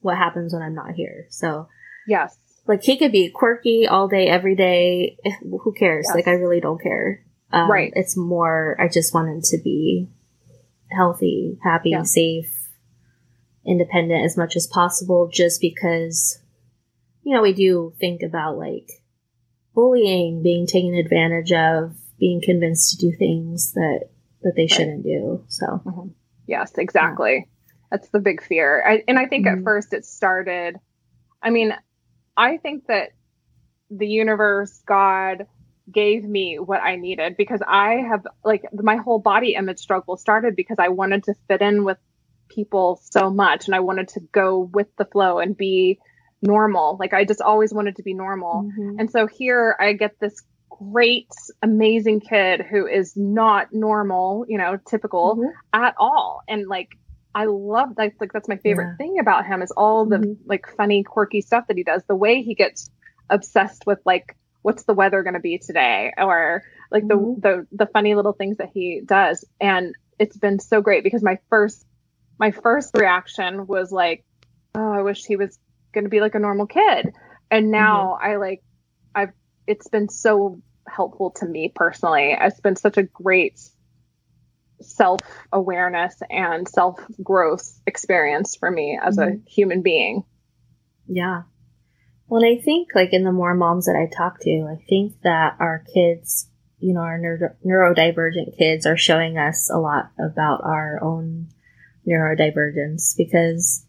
[0.00, 1.26] what happens when I'm not here.
[1.30, 1.68] So
[2.08, 5.16] yes, like he could be quirky all day, every day.
[5.42, 6.06] Who cares?
[6.08, 6.16] Yes.
[6.16, 7.24] Like I really don't care.
[7.52, 7.92] Um, right.
[7.94, 8.76] It's more.
[8.80, 10.08] I just want him to be
[10.94, 12.02] healthy, happy, yeah.
[12.02, 12.52] safe,
[13.66, 16.38] independent as much as possible just because,
[17.22, 18.90] you know, we do think about like
[19.74, 24.08] bullying, being taken advantage of, being convinced to do things that,
[24.42, 24.70] that they right.
[24.70, 25.44] shouldn't do.
[25.48, 26.08] So, mm-hmm.
[26.46, 27.46] yes, exactly.
[27.46, 27.70] Yeah.
[27.90, 28.82] That's the big fear.
[28.86, 29.58] I, and I think mm-hmm.
[29.58, 30.76] at first it started,
[31.42, 31.74] I mean,
[32.36, 33.10] I think that
[33.90, 35.46] the universe, God,
[35.92, 40.56] gave me what I needed because I have like my whole body image struggle started
[40.56, 41.98] because I wanted to fit in with
[42.48, 45.98] people so much and I wanted to go with the flow and be
[46.42, 46.96] normal.
[46.98, 48.64] Like I just always wanted to be normal.
[48.64, 49.00] Mm-hmm.
[49.00, 51.28] And so here I get this great,
[51.62, 55.50] amazing kid who is not normal, you know, typical mm-hmm.
[55.72, 56.42] at all.
[56.48, 56.90] And like
[57.34, 59.06] I love that like that's my favorite yeah.
[59.06, 60.32] thing about him is all the mm-hmm.
[60.46, 62.02] like funny, quirky stuff that he does.
[62.06, 62.90] The way he gets
[63.30, 67.40] obsessed with like what's the weather going to be today or like the, mm-hmm.
[67.40, 71.38] the the funny little things that he does and it's been so great because my
[71.50, 71.84] first
[72.38, 74.24] my first reaction was like
[74.74, 75.58] oh i wish he was
[75.92, 77.12] going to be like a normal kid
[77.50, 78.32] and now mm-hmm.
[78.32, 78.62] i like
[79.14, 79.32] i've
[79.66, 83.60] it's been so helpful to me personally it's been such a great
[84.80, 85.20] self
[85.52, 89.36] awareness and self growth experience for me as mm-hmm.
[89.36, 90.24] a human being
[91.06, 91.42] yeah
[92.32, 95.54] well, I think like in the more moms that I talk to, I think that
[95.60, 100.98] our kids, you know, our neuro- neurodivergent kids are showing us a lot about our
[101.04, 101.48] own
[102.08, 103.84] neurodivergence because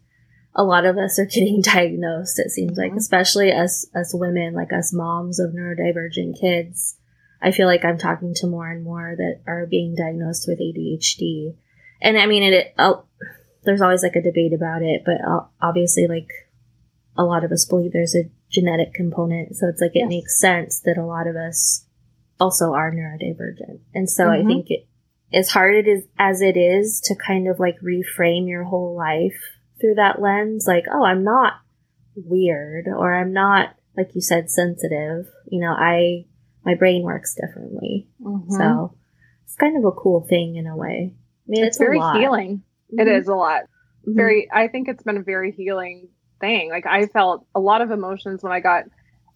[0.53, 2.97] a lot of us are getting diagnosed, it seems like, mm-hmm.
[2.97, 6.97] especially as, as women, like us moms of neurodivergent kids.
[7.41, 11.55] I feel like I'm talking to more and more that are being diagnosed with ADHD.
[12.01, 13.05] And I mean, it, it oh,
[13.63, 16.27] there's always like a debate about it, but uh, obviously like
[17.17, 19.55] a lot of us believe there's a genetic component.
[19.55, 20.09] So it's like it Yes.
[20.09, 21.87] makes sense that a lot of us
[22.39, 23.79] also are neurodivergent.
[23.93, 24.43] And so Mhm.
[24.43, 24.87] I think it,
[25.31, 29.39] as hard it is as it is to kind of like reframe your whole life
[29.79, 31.53] through that lens, like, oh, I'm not
[32.15, 35.27] weird or I'm not, like you said, sensitive.
[35.47, 36.25] You know, I,
[36.65, 38.07] my brain works differently.
[38.21, 38.49] Mhm.
[38.51, 38.95] So
[39.43, 41.15] it's kind of a cool thing in a way.
[41.15, 42.63] I mean, it's it's, very healing.
[42.89, 43.19] It Mhm.
[43.19, 43.63] is a lot.
[44.07, 44.15] Mhm.
[44.15, 44.47] Very.
[44.51, 46.09] I think it's been a very healing
[46.43, 46.69] thing.
[46.69, 48.83] Like I felt a lot of emotions when I got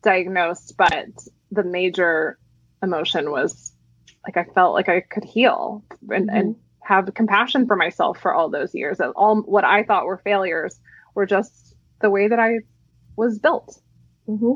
[0.03, 1.07] diagnosed, but
[1.51, 2.37] the major
[2.83, 3.71] emotion was
[4.25, 8.49] like I felt like I could heal and, and have compassion for myself for all
[8.49, 8.99] those years.
[8.99, 10.77] And all what I thought were failures
[11.15, 12.59] were just the way that I
[13.15, 13.79] was built.
[14.25, 14.55] hmm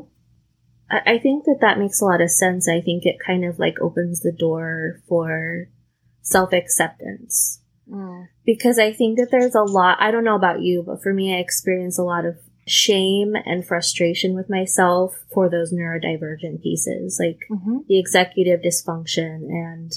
[0.90, 2.68] I, I think that that makes a lot of sense.
[2.68, 5.68] I think it kind of like opens the door for
[6.20, 7.61] self acceptance
[8.46, 9.98] because I think that there's a lot.
[10.00, 13.66] I don't know about you, but for me, I experience a lot of shame and
[13.66, 17.86] frustration with myself for those neurodivergent pieces, like Mhm.
[17.88, 19.92] the executive dysfunction and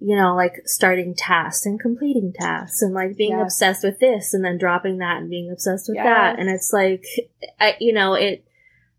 [0.00, 3.42] you know like starting tasks and completing tasks and like being Yes.
[3.42, 7.04] obsessed with this and then dropping that and being obsessed with that and it's like
[7.58, 8.44] I, you know it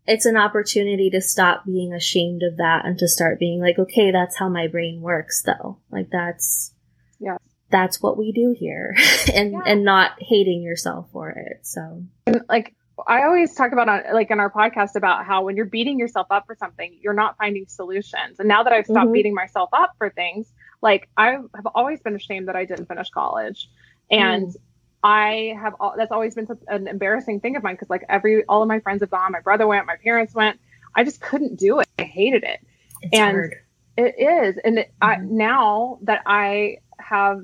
[0.06, 4.10] it's an opportunity to stop being ashamed of that and to start being like okay
[4.10, 6.74] that's how my brain works though like that's
[7.18, 7.38] Yes.
[7.70, 8.94] That's what we do here
[9.34, 9.60] and Yeah.
[9.66, 12.74] and not hating yourself for it so And like
[13.08, 16.26] I always talk about on like in our podcast about how when you're beating yourself
[16.30, 18.38] up for something, you're not finding solutions.
[18.38, 19.12] And now that I've stopped Mhm.
[19.14, 20.52] beating myself up for things,
[20.82, 23.70] like I have always been ashamed that I didn't finish college,
[24.10, 24.54] and
[25.02, 28.60] I have that's always been such an embarrassing thing of mine because like every all
[28.60, 30.60] of my friends have gone, my brother went, my parents went,
[30.94, 31.88] I just couldn't do it.
[31.98, 32.60] I hated it.
[33.00, 33.54] it's And- hard
[33.96, 35.30] It is, and it, I, Mhm.
[35.30, 37.40] now that I have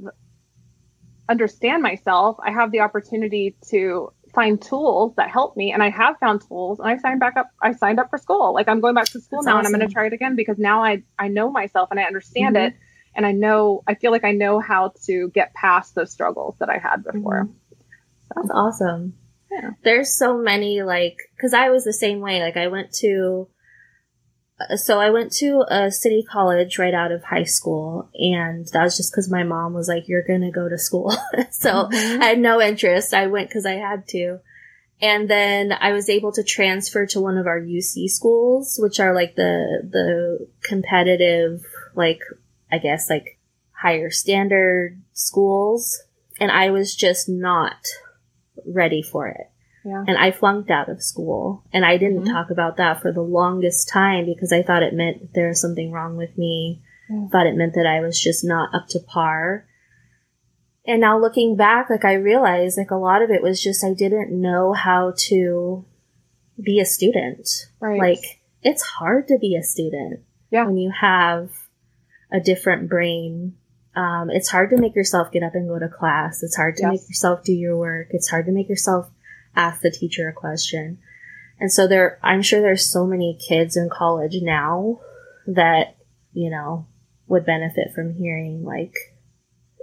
[1.29, 6.19] understand myself, I have the opportunity to find tools that help me, and I have
[6.19, 6.79] found tools.
[6.79, 7.49] And I signed back up.
[7.61, 8.55] I signed up for school.
[8.55, 10.37] Like I'm going back to school That's now, and I'm going to try it again
[10.37, 12.67] because now I I know myself and I understand Mhm.
[12.69, 12.75] it,
[13.15, 16.69] and I know I feel like I know how to get past those struggles that
[16.69, 17.45] I had before.
[17.45, 17.55] Mhm.
[18.35, 19.15] That's awesome.
[19.51, 19.71] Yeah.
[19.85, 22.41] There's so many like because I was the same way.
[22.43, 23.49] Like I went to,
[24.77, 28.97] so I went to a city college right out of high school, and that was
[28.97, 31.15] just because my mom was like, "You're gonna go to school,"
[31.51, 32.21] so Mhm.
[32.21, 33.13] I had no interest.
[33.15, 34.41] I went because I had to.
[35.01, 39.15] And then I was able to transfer to one of our UC schools, which are
[39.15, 41.63] like the the competitive,
[41.95, 42.21] like
[42.73, 43.39] I guess like
[43.73, 46.03] higher standard schools.
[46.41, 47.77] And I was just not
[48.67, 49.51] ready for it.
[49.87, 50.05] Yeah.
[50.07, 51.63] And I flunked out of school.
[51.73, 52.33] And I didn't Mhm.
[52.33, 55.93] talk about that for the longest time because I thought it meant there was something
[55.93, 56.83] wrong with me.
[57.09, 57.29] Yeah.
[57.29, 59.65] Thought it meant that I was just not up to par.
[60.85, 63.95] And now looking back, like I realized like a lot of it was just I
[63.95, 65.85] didn't know how to
[66.61, 67.49] be a student.
[67.81, 68.01] Right.
[68.01, 70.21] Like it's hard to be a student.
[70.51, 70.67] Yeah.
[70.67, 71.51] When you have
[72.33, 73.55] a different brain.
[73.95, 76.43] Um, it's hard to make yourself get up and go to class.
[76.43, 76.91] It's hard to Yes.
[76.91, 78.09] make yourself do your work.
[78.11, 79.11] It's hard to make yourself
[79.57, 80.99] ask the teacher a question.
[81.59, 85.01] And so there, I'm sure there's so many kids in college now
[85.47, 85.97] that,
[86.33, 86.87] you know,
[87.29, 88.95] would benefit from hearing like,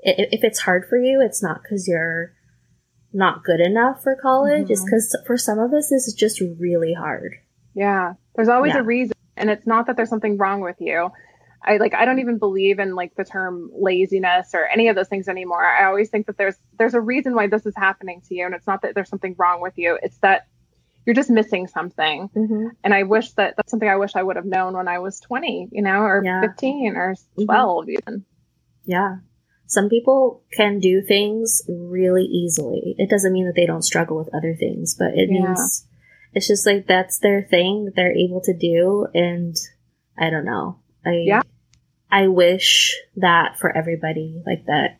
[0.03, 2.33] if it's hard for you, it's not because you're
[3.11, 4.69] not good enough for college.
[4.69, 4.85] It's Mhm.
[4.85, 7.33] because for some of us, this is just really hard.
[7.73, 8.13] Yeah.
[8.35, 8.79] There's always Yeah.
[8.79, 9.13] a reason.
[9.35, 11.09] And it's not that there's something wrong with you.
[11.63, 15.07] I like I don't even believe in like the term laziness or any of those
[15.07, 15.63] things anymore.
[15.65, 18.53] I always think that there's there's a reason why this is happening to you and
[18.53, 19.97] it's not that there's something wrong with you.
[20.01, 20.47] It's that
[21.05, 22.29] you're just missing something.
[22.35, 22.67] Mm-hmm.
[22.83, 25.19] And I wish that that's something I wish I would have known when I was
[25.21, 26.41] 20, you know, or Yeah.
[26.41, 27.45] 15 or Mhm.
[27.45, 28.25] 12 even.
[28.85, 29.17] Yeah.
[29.65, 32.95] Some people can do things really easily.
[32.97, 35.47] It doesn't mean that they don't struggle with other things, but it Yeah.
[35.47, 35.87] means
[36.33, 39.07] it's just like that's their thing that they're able to do.
[39.13, 39.55] And
[40.17, 40.79] I don't know.
[41.05, 41.41] I, Yeah.
[42.13, 44.99] I wish that for everybody, like that,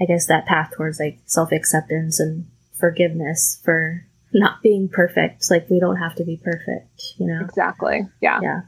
[0.00, 5.50] I guess that path towards like self acceptance and forgiveness for not being perfect.
[5.50, 7.44] Like we don't have to be perfect, you know?
[7.44, 8.08] Exactly.
[8.22, 8.40] Yeah.
[8.42, 8.60] Yeah.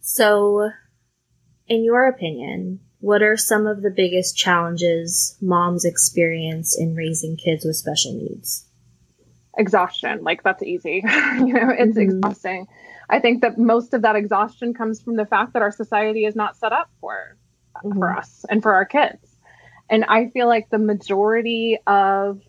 [0.00, 0.70] So,
[1.68, 7.66] in your opinion, what are some of the biggest challenges moms experience in raising kids
[7.66, 8.64] with special needs?
[9.56, 10.22] Exhaustion.
[10.22, 11.02] Like that's easy.
[11.38, 12.02] You know it's Mhm.
[12.02, 12.66] exhausting.
[13.08, 16.34] I think that most of that exhaustion comes from the fact that our society is
[16.34, 17.36] not set up for
[17.82, 19.36] for us and for our kids.
[19.90, 22.40] And i feel like the majority of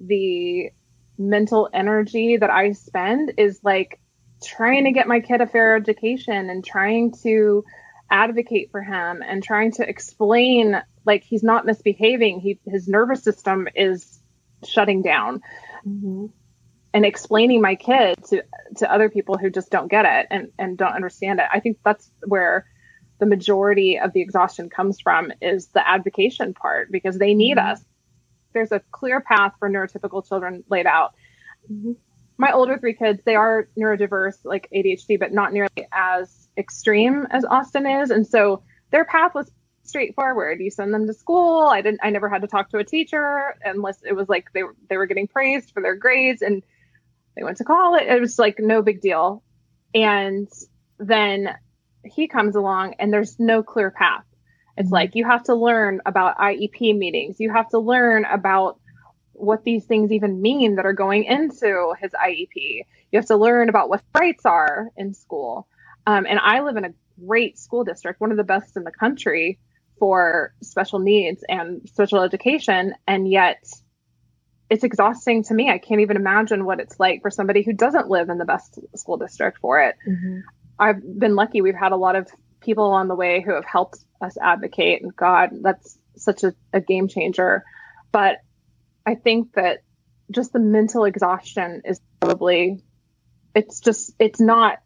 [0.00, 0.70] the
[1.18, 3.98] mental energy that i spend is like
[4.42, 7.64] trying to get my kid a fair education and trying to
[8.10, 12.40] advocate for him and trying to explain like he's not misbehaving.
[12.40, 14.20] He his nervous system is
[14.64, 15.40] shutting down.
[15.86, 16.30] Mhm.
[16.94, 18.44] And explaining my kid to
[18.76, 21.46] to other people who just don't get it and and don't understand it.
[21.52, 22.66] I think that's where
[23.18, 27.72] the majority of the exhaustion comes from is the advocacy part because they need mm-hmm.
[27.72, 27.84] us.
[28.52, 31.14] There's a clear path for neurotypical children laid out.
[31.70, 31.92] Mm-hmm.
[32.38, 37.44] My older three kids, they are neurodiverse, like ADHD, but not nearly as extreme as
[37.44, 38.10] Austin is.
[38.10, 39.50] And so their path was
[39.84, 40.60] straightforward.
[40.60, 41.66] You send them to school.
[41.66, 44.62] I didn't I never had to talk to a teacher unless it was like they
[44.88, 46.62] they were getting praised for their grades and
[47.36, 48.02] they went to college.
[48.02, 49.42] It It was like no big deal.
[49.94, 50.48] And
[50.98, 51.54] then
[52.04, 54.24] he comes along and there's no clear path.
[54.76, 54.94] It's mm-hmm.
[54.94, 57.36] like you have to learn about IEP meetings.
[57.38, 58.78] You have to learn about
[59.32, 62.82] what these things even mean that are going into his IEP.
[63.10, 65.66] You have to learn about what rights are in school.
[66.06, 66.94] Um, and I live in a
[67.26, 69.58] great school district, one of the best in the country
[69.98, 72.94] for special needs and special education.
[73.06, 73.64] And yet
[74.70, 75.70] it's exhausting to me.
[75.70, 78.78] I can't even imagine what it's like for somebody who doesn't live in the best
[78.96, 79.96] school district for it.
[80.08, 80.40] Mm-hmm.
[80.78, 81.60] I've been lucky.
[81.60, 82.28] We've had a lot of
[82.60, 85.02] people along the way who have helped us advocate.
[85.02, 87.62] And God, that's such a, a game changer.
[88.10, 88.38] But
[89.04, 89.80] I think that
[90.30, 92.82] just the mental exhaustion is probably,
[93.54, 94.78] it's just, it's not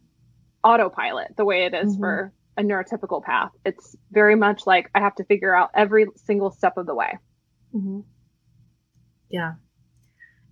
[0.64, 2.00] autopilot the way it is mm-hmm.
[2.00, 3.52] for a neurotypical path.
[3.64, 7.18] It's very much like I have to figure out every single step of the way.
[7.72, 8.00] Mm-hmm.
[9.30, 9.52] Yeah.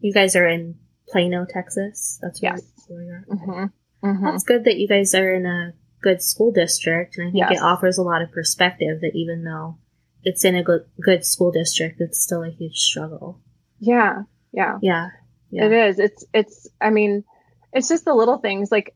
[0.07, 0.77] You guys are in
[1.09, 2.21] Plano, Texas.
[2.23, 2.63] That's where, yes.
[2.87, 3.25] where you're.
[3.29, 4.07] Mm-hmm.
[4.07, 4.25] Mm-hmm.
[4.25, 7.59] That's good that you guys are in a good school district, and I think yes.
[7.59, 9.01] it offers a lot of perspective.
[9.01, 9.79] That even though
[10.23, 13.41] it's in a good good school district, it's still a huge struggle.
[13.81, 15.09] Yeah, yeah, yeah,
[15.51, 15.65] yeah.
[15.65, 15.99] It is.
[15.99, 16.69] It's it's.
[16.81, 17.25] I mean,
[17.73, 18.95] it's just the little things like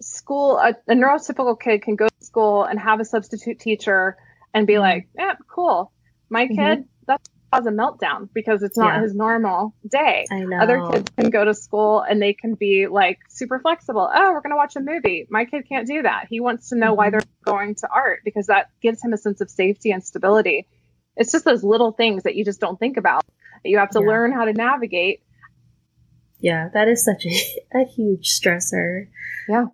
[0.00, 0.56] school.
[0.56, 4.16] A, a neurotypical kid can go to school and have a substitute teacher
[4.54, 4.80] and be mm-hmm.
[4.80, 5.92] like, "Yeah, cool.
[6.30, 6.54] My mm-hmm.
[6.56, 6.84] kid,
[7.54, 9.02] cause a meltdown because it's not yeah.
[9.02, 10.26] his normal day.
[10.30, 10.58] I know.
[10.58, 14.10] Other kids can go to school and they can be like super flexible.
[14.12, 15.26] Oh, we're going to watch a movie.
[15.30, 16.26] My kid can't do that.
[16.28, 16.96] He wants to know mm-hmm.
[16.96, 20.66] why they're going to art because that gives him a sense of safety and stability.
[21.16, 23.24] It's just those little things that you just don't think about
[23.62, 24.08] that you have to yeah.
[24.08, 25.22] learn how to navigate.
[26.40, 27.30] Yeah, that is such a,
[27.80, 29.08] a huge stressor.
[29.48, 29.66] Yeah.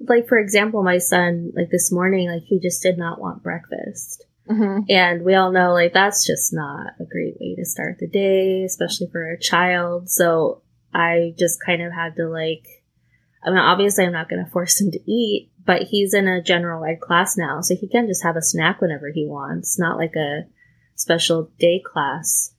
[0.00, 4.24] Like, for example, my son, like this morning, like he just did not want breakfast.
[4.48, 4.84] Mm-hmm.
[4.88, 8.64] And we all know like that's just not a great way to start the day,
[8.64, 10.10] especially for a child.
[10.10, 12.66] So I just kind of had to like,
[13.44, 16.42] I mean, obviously I'm not going to force him to eat, but he's in a
[16.42, 19.98] general ed class now, so he can just have a snack whenever he wants, not
[19.98, 20.46] like a
[20.94, 22.52] special day class.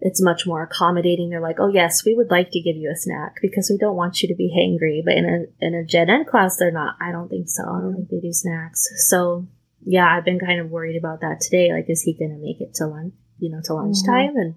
[0.00, 1.30] It's much more accommodating.
[1.30, 3.96] They're like, oh yes, we would like to give you a snack because we don't
[3.96, 5.02] want you to be hangry.
[5.04, 6.96] But in a in a gen ed class, they're not.
[7.00, 7.62] I don't think so.
[7.62, 8.86] I don't think they do snacks.
[9.08, 9.46] So
[9.84, 11.72] yeah, I've been kind of worried about that today.
[11.72, 14.30] Like, is he going to make it to lunch, you know, to lunchtime?
[14.30, 14.38] Mm-hmm.
[14.38, 14.54] And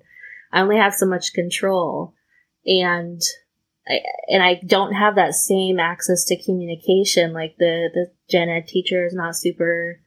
[0.51, 2.13] I only have so much control
[2.65, 3.21] and
[3.87, 7.33] I, and I don't have that same access to communication.
[7.33, 9.99] Like the, the gen ed teacher is not super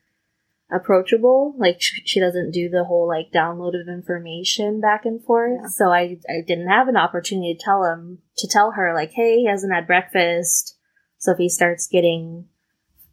[0.70, 1.54] approachable.
[1.58, 5.60] Like she doesn't do the whole like download of information back and forth.
[5.62, 5.68] Yeah.
[5.68, 9.38] So I, I didn't have an opportunity to tell him, to tell her like, Hey,
[9.38, 10.76] he hasn't had breakfast.
[11.18, 12.46] So if he starts getting,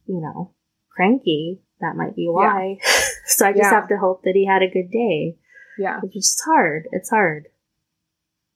[0.06, 0.54] you know,
[0.90, 2.78] cranky, that might be why.
[2.84, 2.92] Yeah.
[3.26, 3.72] so I just yeah.
[3.72, 5.38] have to hope that he had a good day.
[5.78, 6.00] Yeah.
[6.04, 6.88] It's just hard.
[6.92, 7.48] It's hard.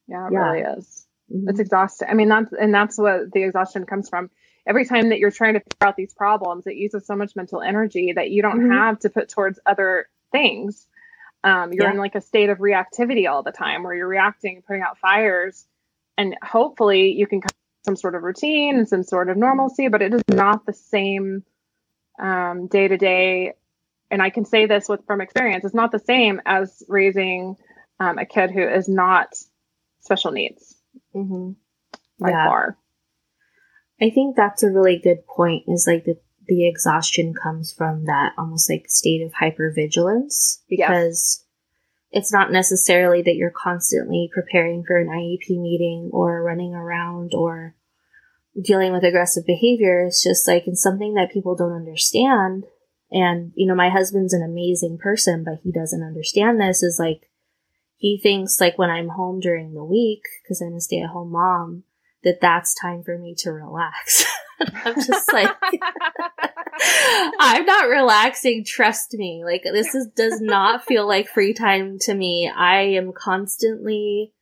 [0.08, 0.38] Yeah, it yeah.
[0.38, 1.06] really is.
[1.32, 1.48] Mm-hmm.
[1.48, 2.08] It's exhausting.
[2.08, 4.30] I mean, that's, and that's what the exhaustion comes from.
[4.66, 7.62] Every time that you're trying to figure out these problems, it uses so much mental
[7.62, 8.72] energy that you don't mm-hmm.
[8.72, 10.86] have to put towards other things.
[11.44, 14.82] Um, you're in like a state of reactivity all the time where you're reacting, putting
[14.82, 15.66] out fires,
[16.16, 17.50] and hopefully you can come
[17.84, 21.42] some sort of routine and some sort of normalcy, but it is not the same
[22.18, 23.54] day to day.
[24.10, 27.56] And I can say this with from experience, it's not the same as raising
[27.98, 29.34] um, a kid who is not
[30.00, 30.74] special needs
[31.14, 31.52] mm-hmm.
[32.18, 32.46] by yeah.
[32.46, 32.78] far.
[34.00, 35.64] I think that's a really good point.
[35.68, 41.44] Is like the the exhaustion comes from that almost like state of hypervigilance because
[42.10, 42.20] yes.
[42.22, 47.76] it's not necessarily that you're constantly preparing for an IEP meeting or running around or
[48.60, 52.64] dealing with aggressive behavior is just like it's something that people don't understand.
[53.10, 57.30] And, you know, my husband's an amazing person, but he doesn't understand this is like,
[57.96, 61.32] he thinks like when I'm home during the week, cause I'm a stay at home
[61.32, 61.84] mom,
[62.24, 64.24] that that's time for me to relax.
[64.60, 65.50] I'm just like,
[67.38, 68.64] I'm not relaxing.
[68.64, 69.42] Trust me.
[69.44, 72.50] Like this is, does not feel like free time to me.
[72.54, 74.32] I am constantly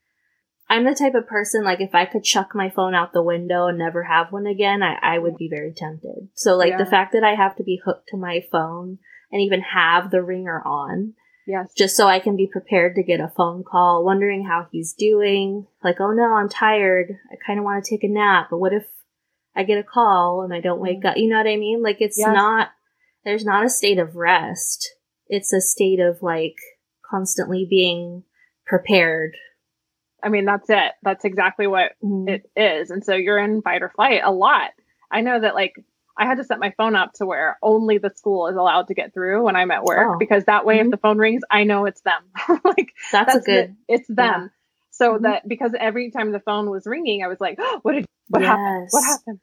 [0.71, 3.66] I'm the type of person like if I could chuck my phone out the window
[3.66, 6.29] and never have one again, I, I would be very tempted.
[6.35, 6.79] So like yeah.
[6.79, 8.99] the fact that I have to be hooked to my phone
[9.33, 11.14] and even have the ringer on
[11.51, 11.73] Yes.
[11.77, 15.66] Just so I can be prepared to get a phone call, wondering how he's doing.
[15.83, 17.18] Like, oh no, I'm tired.
[17.31, 18.87] I kind of want to take a nap, but what if
[19.57, 21.11] I get a call and I don't wake mm.
[21.11, 21.16] up?
[21.16, 21.83] You know what I mean?
[21.83, 22.33] Like, it's Yes.
[22.33, 22.68] not,
[23.25, 24.95] there's not a state of rest.
[25.27, 26.57] It's a state of like
[27.11, 28.23] constantly being
[28.64, 29.37] prepared.
[30.23, 30.93] I mean, that's it.
[31.03, 32.29] That's exactly what Mhm.
[32.29, 32.91] it is.
[32.91, 34.71] And so you're in fight or flight a lot.
[35.11, 35.75] I know that like
[36.16, 38.95] I had to set my phone up to where only the school is allowed to
[38.95, 40.18] get through when I'm at work Oh.
[40.18, 40.85] because that way Mhm.
[40.87, 42.23] if the phone rings, I know it's them.
[42.64, 44.51] like That's, a the- good, it's them.
[44.91, 45.23] So Mhm.
[45.23, 48.89] that because every time the phone was ringing, I was like, what did what happened?
[48.91, 49.41] What happened?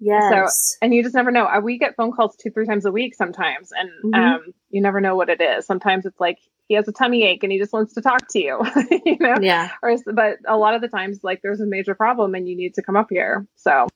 [0.00, 0.30] yes.
[0.78, 1.48] So, and you just never know.
[1.62, 4.18] We get phone calls two, three times a week sometimes, and Mhm.
[4.36, 5.66] um, you never know what it is.
[5.66, 6.38] Sometimes it's like
[6.68, 8.60] he has a tummy ache and he just wants to talk to you,
[9.04, 9.36] you know.
[9.40, 9.70] yeah.
[9.82, 12.74] Or, but a lot of the times, like there's a major problem and you need
[12.74, 13.46] to come up here.
[13.56, 13.88] So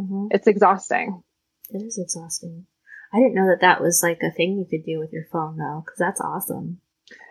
[0.00, 0.28] Mhm.
[0.30, 1.22] it's exhausting.
[1.70, 2.66] It is exhausting.
[3.12, 5.56] I didn't know that that was like a thing you could do with your phone
[5.56, 6.80] though, because that's awesome.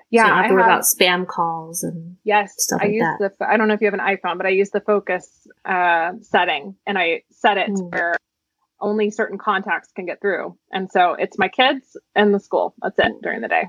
[0.09, 3.03] Yeah, so don't have I to worry about spam calls and yes, stuff I use
[3.19, 3.31] that.
[3.39, 3.45] the.
[3.47, 6.75] I don't know if you have an iPhone, but I use the focus uh, setting,
[6.87, 7.89] and I set it Hmm.
[7.89, 8.15] where
[8.79, 12.73] only certain contacts can get through, and so it's my kids and the school.
[12.81, 13.65] That's it during the day.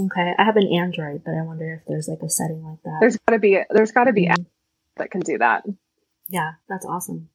[0.00, 0.32] Okay.
[0.38, 2.98] I have an Android, but I wonder if there's like a setting like that.
[3.00, 3.58] There's got to be.
[3.70, 4.32] There's got to be Mhm.
[4.38, 4.46] apps
[4.96, 5.64] that can do that.
[6.28, 7.28] Yeah, that's awesome.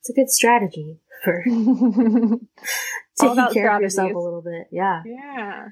[0.00, 2.40] It's a good strategy for taking
[3.52, 4.68] care of yourself a little bit.
[4.72, 5.02] Yeah.
[5.04, 5.68] yeah.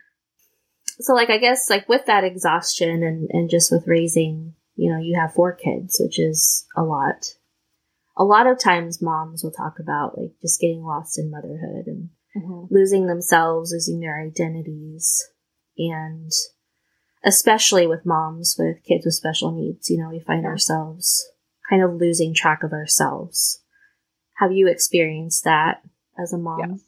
[1.00, 4.98] So like I guess like with that exhaustion and and just with raising, you know,
[5.00, 7.34] you have four kids, which is a lot.
[8.16, 12.10] A lot of times moms will talk about like just getting lost in motherhood and
[12.36, 12.68] Mhm.
[12.70, 15.24] losing themselves, losing their identities,
[15.78, 16.30] and
[17.24, 21.26] especially with moms with kids with special needs, you know, we find ourselves
[21.68, 23.62] kind of losing track of ourselves.
[24.38, 25.82] Have you experienced that
[26.18, 26.70] as a mom?
[26.70, 26.80] Yes.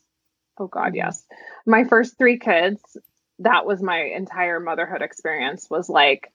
[0.58, 1.24] Oh God, yes.
[1.66, 2.80] My first three kids,
[3.40, 6.32] that was my entire motherhood experience was like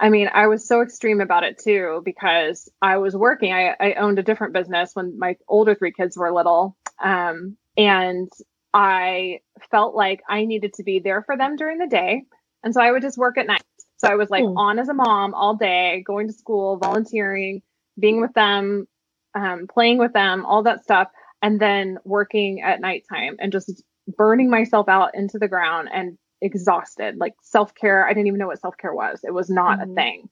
[0.00, 3.52] I mean, I was so extreme about it too because I was working.
[3.52, 6.74] I, I owned a different business when my older three kids were little.
[7.04, 8.30] Um, and
[8.72, 9.40] I
[9.70, 12.22] felt like I needed to be there for them during the day.
[12.62, 13.62] And so I would just work at night.
[13.98, 14.56] So I was like Hmm.
[14.56, 17.62] on as a mom all day, going to school, volunteering,
[17.98, 18.86] being with them,
[19.34, 21.08] um, playing with them, all that stuff
[21.42, 23.82] and then working at nighttime and just
[24.16, 28.60] burning myself out into the ground and exhausted like self-care i didn't even know what
[28.60, 29.82] self-care was it was not Mhm.
[29.82, 30.28] a thing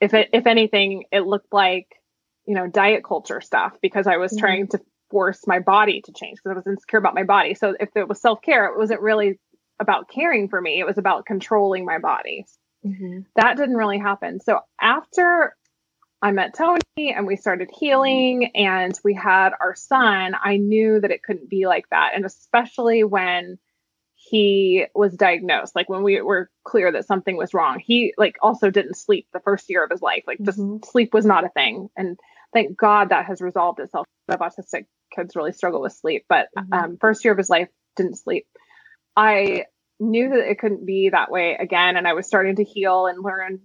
[0.00, 1.86] if it if anything it looked like
[2.46, 4.36] you know diet culture stuff because i was Mhm.
[4.36, 7.74] trying to force my body to change because i was insecure about my body so
[7.78, 9.38] if it was self-care it wasn't really
[9.78, 12.44] about caring for me it was about controlling my body
[12.86, 13.20] Mm-hmm.
[13.34, 14.40] that didn't really happen.
[14.40, 15.56] So after
[16.22, 16.80] I met Tony
[17.14, 21.66] and we started healing and we had our son, I knew that it couldn't be
[21.66, 22.12] like that.
[22.14, 23.58] And especially when
[24.14, 28.70] he was diagnosed, like when we were clear that something was wrong, he like also
[28.70, 30.24] didn't sleep the first year of his life.
[30.26, 30.84] Like just Mhm.
[30.84, 31.90] sleep was not a thing.
[31.96, 32.18] And
[32.52, 34.06] thank God that has resolved itself.
[34.28, 34.86] Of autistic
[35.16, 36.72] kids really struggle with sleep, but Mhm.
[36.72, 38.46] um, first year of his life didn't sleep.
[39.16, 39.66] I
[39.98, 43.24] knew that it couldn't be that way again, and I was starting to heal and
[43.24, 43.62] learn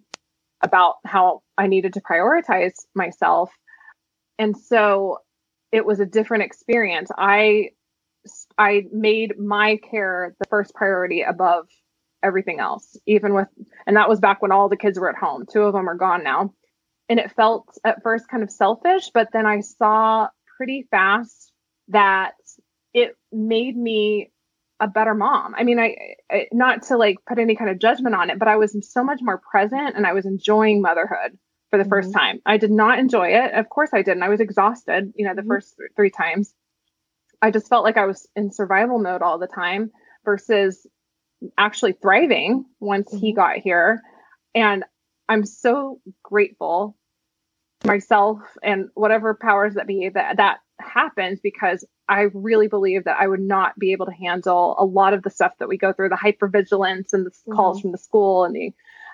[0.64, 3.52] about how I needed to prioritize myself.
[4.40, 5.20] And so
[5.72, 7.12] it was a different experience.
[7.18, 7.72] I
[8.58, 11.68] I made my care the first priority above
[12.24, 13.48] everything else, even with
[13.88, 15.46] and that was back when all the kids were at home.
[15.52, 16.54] Two of them are gone now.
[17.10, 20.30] And it felt at first kind of selfish, but then I saw
[20.62, 21.52] pretty fast
[21.88, 22.34] that
[22.94, 24.32] it made me
[24.80, 25.56] a better mom.
[25.58, 25.96] I mean, I,
[26.32, 29.04] I not to like put any kind of judgment on it, but I was so
[29.04, 31.36] much more present and I was enjoying motherhood
[31.72, 32.42] for the first time.
[32.46, 33.54] I did not enjoy it.
[33.56, 34.22] Of course I didn't.
[34.22, 35.48] I was exhausted, you know, the Mhm.
[35.48, 36.54] first th- three times.
[37.42, 39.90] I just felt like I was in survival mode all the time
[40.26, 40.86] versus
[41.58, 43.36] actually thriving once he Mhm.
[43.36, 44.00] got here.
[44.54, 44.86] And
[45.28, 46.96] I'm so grateful
[47.86, 53.28] myself and whatever powers that be that that happens because I really believe that I
[53.28, 56.10] would not be able to handle a lot of the stuff that we go through,
[56.10, 58.74] the hypervigilance and the s- calls from the school and the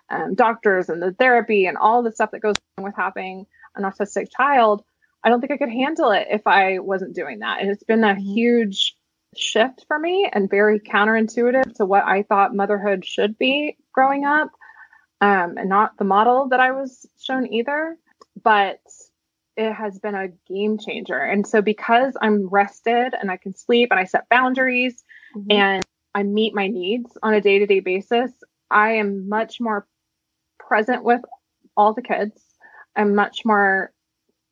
[0.09, 3.45] um, doctors and the therapy and all the stuff that goes with having
[3.75, 4.83] an autistic child.
[5.23, 7.61] I don't think I could handle it if I wasn't doing that.
[7.61, 8.33] And it's been a Mhm.
[8.33, 8.95] huge
[9.35, 14.49] shift for me and very counterintuitive to what I thought motherhood should be growing up,
[15.21, 17.97] um, and not the model that I was shown either.
[18.41, 18.79] But
[19.55, 21.17] it has been a game changer.
[21.17, 25.03] And so because I'm rested and I can sleep and I set boundaries
[25.35, 25.45] Mhm.
[25.51, 28.31] and I meet my needs on a day to day basis,
[28.69, 29.87] I am much more
[30.59, 31.21] present with
[31.75, 32.43] all the kids.
[32.95, 33.91] I'm much more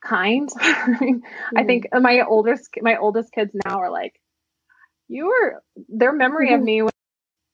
[0.02, 0.50] kind.
[1.56, 4.20] I think my oldest my oldest kids now are like,
[5.08, 6.66] you were their memory of Mhm.
[6.66, 6.82] me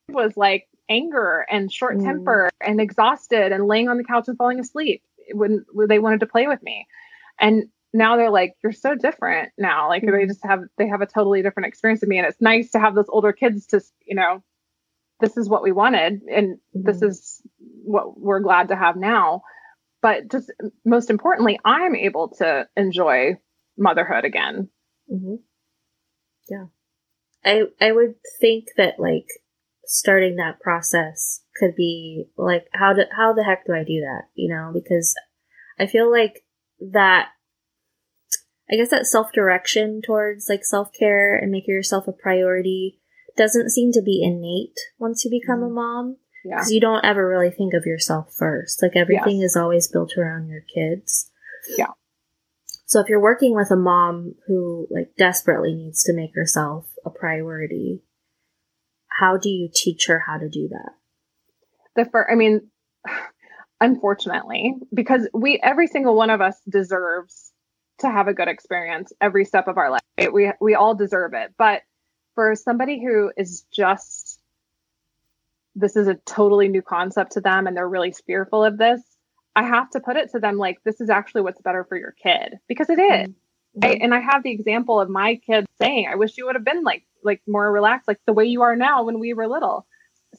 [0.09, 2.03] was like anger and short mm.
[2.03, 5.03] temper and exhausted and laying on the couch and falling asleep
[5.33, 6.87] when, they wanted to play with me.
[7.39, 9.89] And now they're like, you're so different now.
[9.89, 10.11] Like mm.
[10.11, 12.17] they just have, they have a totally different experience of me.
[12.17, 14.43] And it's nice to have those older kids to, you know,
[15.19, 16.83] this is what we wanted and mm.
[16.85, 17.41] this is
[17.83, 19.41] what we're glad to have now.
[20.01, 20.51] But just
[20.83, 23.37] most importantly, I'm able to enjoy
[23.77, 24.69] motherhood again.
[25.11, 25.35] Mm-hmm.
[26.49, 26.65] Yeah.
[27.43, 29.27] I I would think that like
[29.85, 34.23] starting that process could be like how do how the heck do I do that?
[34.35, 35.15] You know, because
[35.79, 36.43] I feel like
[36.79, 37.29] that
[38.71, 42.99] I guess that self direction towards like self care and making yourself a priority
[43.35, 45.71] doesn't seem to be innate once you become mm-hmm.
[45.71, 46.17] a mom.
[46.43, 46.75] Because yeah.
[46.75, 48.81] you don't ever really think of yourself first.
[48.81, 49.51] Like everything yes.
[49.51, 51.29] is always built around your kids.
[51.77, 51.91] Yeah.
[52.87, 57.11] So if you're working with a mom who like desperately needs to make herself a
[57.11, 58.01] priority,
[59.11, 60.91] how do you teach her how to do that?
[61.95, 62.69] The first, I mean,
[63.81, 67.51] unfortunately, because we every single one of us deserves
[67.99, 70.01] to have a good experience every step of our life.
[70.31, 71.81] We we all deserve it, but
[72.35, 74.39] for somebody who is just
[75.75, 79.01] this is a totally new concept to them and they're really fearful of this
[79.55, 82.11] I have to put it to them like this is actually what's better for your
[82.11, 83.27] kid because it is.
[83.27, 83.31] Mm-hmm.
[83.81, 86.65] I, and I have the example of my kids saying, "I wish you would have
[86.65, 89.85] been like like more relaxed, like the way you are now when we were little."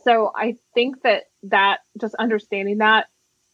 [0.04, 3.06] So I think that that just understanding that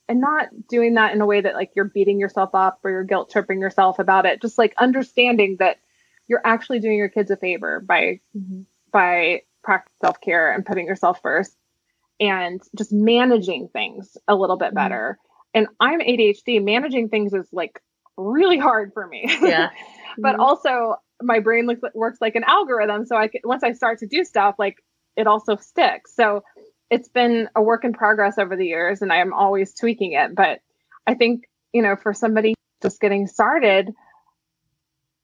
[0.09, 3.05] and not doing that in a way that like you're beating yourself up or you're
[3.05, 5.79] guilt tripping yourself about it, just like understanding that
[6.27, 8.63] you're actually doing your kids a favor by mm-hmm.
[8.91, 11.57] by practice self care and putting yourself first
[12.21, 14.77] and just managing things a little bit mm-hmm.
[14.77, 15.19] better
[15.55, 16.63] and I'm ADHD.
[16.63, 17.81] Managing things is like
[18.19, 19.25] really hard for me.
[19.41, 19.71] Yeah.
[20.19, 20.41] but mm-hmm.
[20.41, 23.07] also my brain looks works like an algorithm.
[23.07, 24.77] So I can, once I start to do stuff, like
[25.17, 26.15] it also sticks.
[26.15, 26.43] So
[26.91, 30.35] it's been a work in progress over the years, and I am always tweaking it.
[30.35, 30.61] But
[31.07, 33.93] I think you know, for somebody just getting started,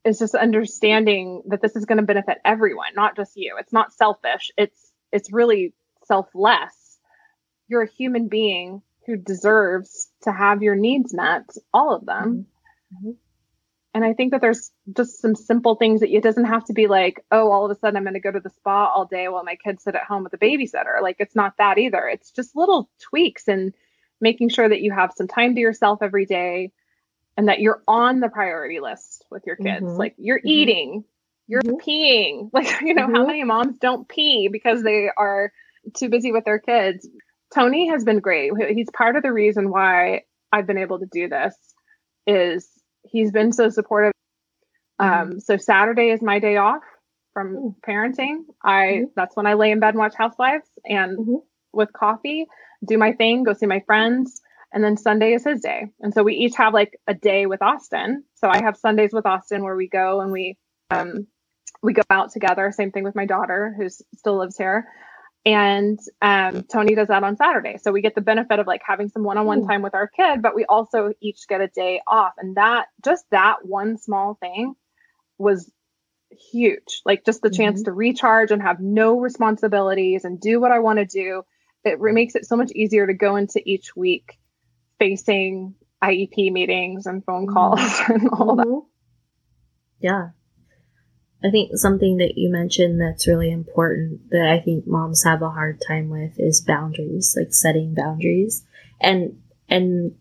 [0.05, 3.57] is just understanding that this is going to benefit everyone, not just you.
[3.59, 4.51] It's not selfish.
[4.57, 5.75] It's it's really
[6.07, 6.99] selfless.
[7.69, 12.47] You're a human being who deserves to have your needs met, all of them.
[12.97, 13.11] Mm-hmm.
[13.95, 16.89] And I think that there's just some simple things that it doesn't have to be
[16.89, 19.29] like, oh, all of a sudden I'm going to go to the spa all day
[19.29, 21.01] while my kids sit at home with a babysitter.
[21.01, 22.09] Like it's not that either.
[22.09, 23.73] It's just little tweaks and
[24.21, 26.73] making sure that you have some time to yourself every day
[27.37, 29.85] and that you're on the priority list with your kids.
[29.85, 29.97] Mm-hmm.
[29.97, 30.49] Like you're mm-hmm.
[30.49, 31.05] eating,
[31.47, 31.89] you're mm-hmm.
[31.89, 32.51] peeing.
[32.53, 33.27] Like, you know, how mm-hmm.
[33.29, 35.53] many moms don't pee because they are
[35.97, 37.09] too busy with their kids?
[37.55, 38.51] Tony has been great.
[38.71, 41.55] He's part of the reason why I've been able to do this
[42.27, 42.69] is
[43.05, 44.13] he's been so supportive.
[45.01, 45.33] Mm-hmm.
[45.33, 46.83] Um, so Saturday is my day off
[47.33, 48.45] from parenting.
[48.63, 49.05] I mm-hmm.
[49.17, 51.35] that's when I lay in bed and watch Housewives and mm-hmm.
[51.73, 52.47] with coffee,
[52.87, 54.41] do my thing, go see my friends,
[54.73, 55.87] and then Sunday is his day.
[56.01, 58.25] And so we each have like a day with Austin.
[58.35, 60.57] So I have Sundays with Austin where we go and we
[60.91, 61.27] um
[61.83, 62.73] we go out together.
[62.73, 64.87] Same thing with my daughter who still lives here
[65.47, 67.77] and um, Tony does that on Saturday.
[67.83, 70.55] So we get the benefit of like having some one-on-one time with our kid, but
[70.55, 72.33] we also each get a day off.
[72.39, 74.75] And that just that one small thing
[75.37, 75.71] was
[76.31, 77.03] huge.
[77.05, 77.63] Like just the mm-hmm.
[77.63, 81.45] chance to recharge and have no responsibilities and do what I want to do.
[81.85, 84.39] It re- makes it so much easier to go into each week
[84.99, 88.13] facing IEP meetings and phone calls mm-hmm.
[88.15, 88.71] and all mm-hmm.
[88.71, 88.83] that.
[90.01, 90.29] Yeah.
[91.45, 95.51] I think something that you mentioned that's really important that I think moms have a
[95.51, 98.65] hard time with is boundaries, like setting boundaries
[98.99, 99.39] and,
[99.69, 100.15] and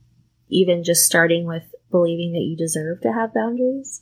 [0.50, 4.02] even just starting with believing that you deserve to have boundaries.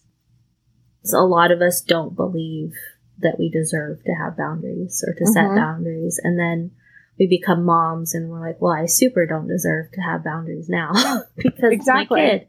[1.03, 2.74] So a lot of us don't believe
[3.19, 5.32] that we deserve to have boundaries or to mm-hmm.
[5.32, 6.19] set boundaries.
[6.24, 6.72] And then
[7.19, 10.91] we become moms and we're like, well, I super don't deserve to have boundaries now
[11.38, 12.19] because exactly.
[12.19, 12.47] my kid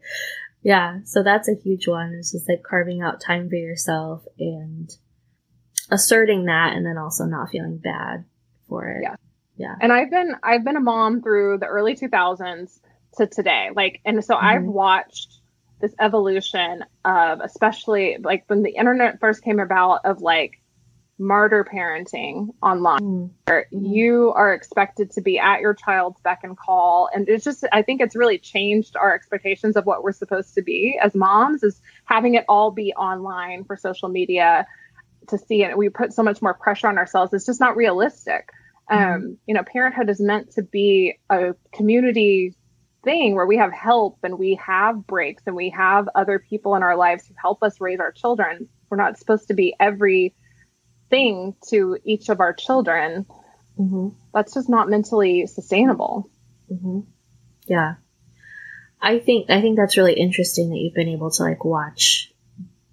[0.63, 2.15] yeah, so that's a huge one.
[2.17, 4.89] It's just like carving out time for yourself and
[5.91, 8.25] asserting that and then also not feeling bad
[8.67, 9.03] for it.
[9.03, 9.15] Yeah.
[9.55, 9.75] Yeah.
[9.79, 12.79] And I've been I've been a mom through the early 2000s
[13.17, 13.69] to today.
[13.75, 14.45] Like and so mm-hmm.
[14.45, 15.41] I've watched
[15.79, 20.62] this evolution of especially like when the internet first came about of like
[21.19, 22.99] martyr parenting online.
[22.99, 23.29] Mm.
[23.45, 27.09] where you are expected to be at your child's beck and call.
[27.13, 30.61] And it's just i think it's really changed our expectations of what we're supposed to
[30.61, 34.65] be as moms is having it all be online for social media
[35.29, 37.33] to see and we put so much more pressure on ourselves.
[37.33, 38.49] It's just not realistic.
[38.91, 39.15] Mm.
[39.15, 42.55] um you know parenthood is meant to be a community
[43.03, 46.83] thing where we have help and we have breaks and we have other people in
[46.83, 48.67] our lives who help us raise our children.
[48.89, 50.33] We're not supposed to be every
[51.13, 53.27] thing to each of our children.
[53.79, 54.09] Mm-hmm.
[54.33, 56.31] That's just not mentally sustainable.
[56.71, 57.01] Mm-hmm.
[57.67, 57.95] Yeah.
[58.99, 62.33] I think I think that's really interesting that you've been able to like watch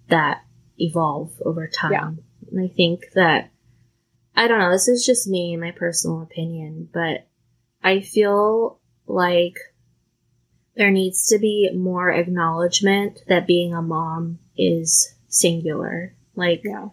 [0.09, 0.41] that
[0.77, 1.91] evolve over time.
[1.91, 2.11] Yeah.
[2.51, 3.49] And I think that
[4.35, 7.27] I don't know, this is just me, my personal opinion, but
[7.83, 9.55] I feel like
[10.75, 16.13] there needs to be more acknowledgement that being a mom is singular.
[16.35, 16.89] Like yeah.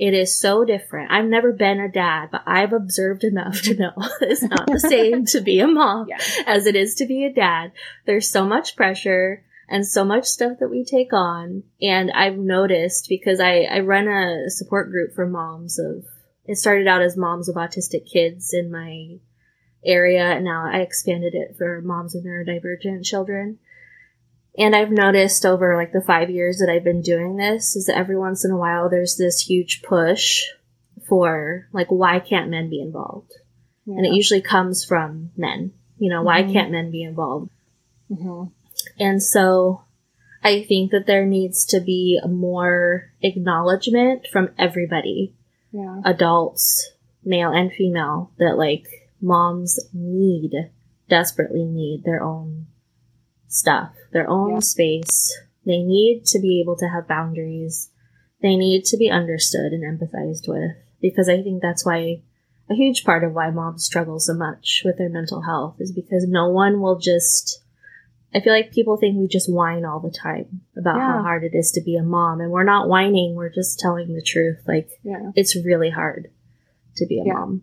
[0.00, 1.12] It is so different.
[1.12, 3.92] I've never been a dad, but I've observed enough to know
[4.22, 6.16] it's not the same to be a mom yeah.
[6.46, 7.72] as it is to be a dad.
[8.06, 11.64] There's so much pressure and so much stuff that we take on.
[11.82, 16.06] And I've noticed because I, I run a support group for moms of,
[16.46, 19.18] it started out as moms of autistic kids in my
[19.84, 20.24] area.
[20.24, 23.58] And now I expanded it for moms of neurodivergent children.
[24.58, 27.96] And I've noticed over like the five years that I've been doing this is that
[27.96, 30.44] every once in a while there's this huge push
[31.08, 33.32] for like, why can't men be involved?
[33.86, 33.96] Yeah.
[33.96, 35.72] And it usually comes from men.
[35.98, 36.26] You know, mm-hmm.
[36.26, 37.50] why can't men be involved?
[38.10, 38.44] Mm-hmm.
[38.98, 39.82] And so
[40.42, 45.34] I think that there needs to be more acknowledgement from everybody.
[45.72, 46.00] Yeah.
[46.04, 46.92] Adults,
[47.24, 48.86] male and female, that like
[49.20, 50.70] moms need,
[51.08, 52.66] desperately need their own
[53.50, 54.60] stuff, their own yeah.
[54.60, 55.38] space.
[55.66, 57.90] They need to be able to have boundaries.
[58.40, 62.22] They need to be understood and empathized with because I think that's why
[62.70, 66.26] a huge part of why moms struggle so much with their mental health is because
[66.26, 67.62] no one will just
[68.32, 71.12] I feel like people think we just whine all the time about yeah.
[71.12, 74.14] how hard it is to be a mom and we're not whining, we're just telling
[74.14, 74.58] the truth.
[74.66, 75.32] Like yeah.
[75.34, 76.30] it's really hard
[76.96, 77.32] to be a yeah.
[77.32, 77.62] mom.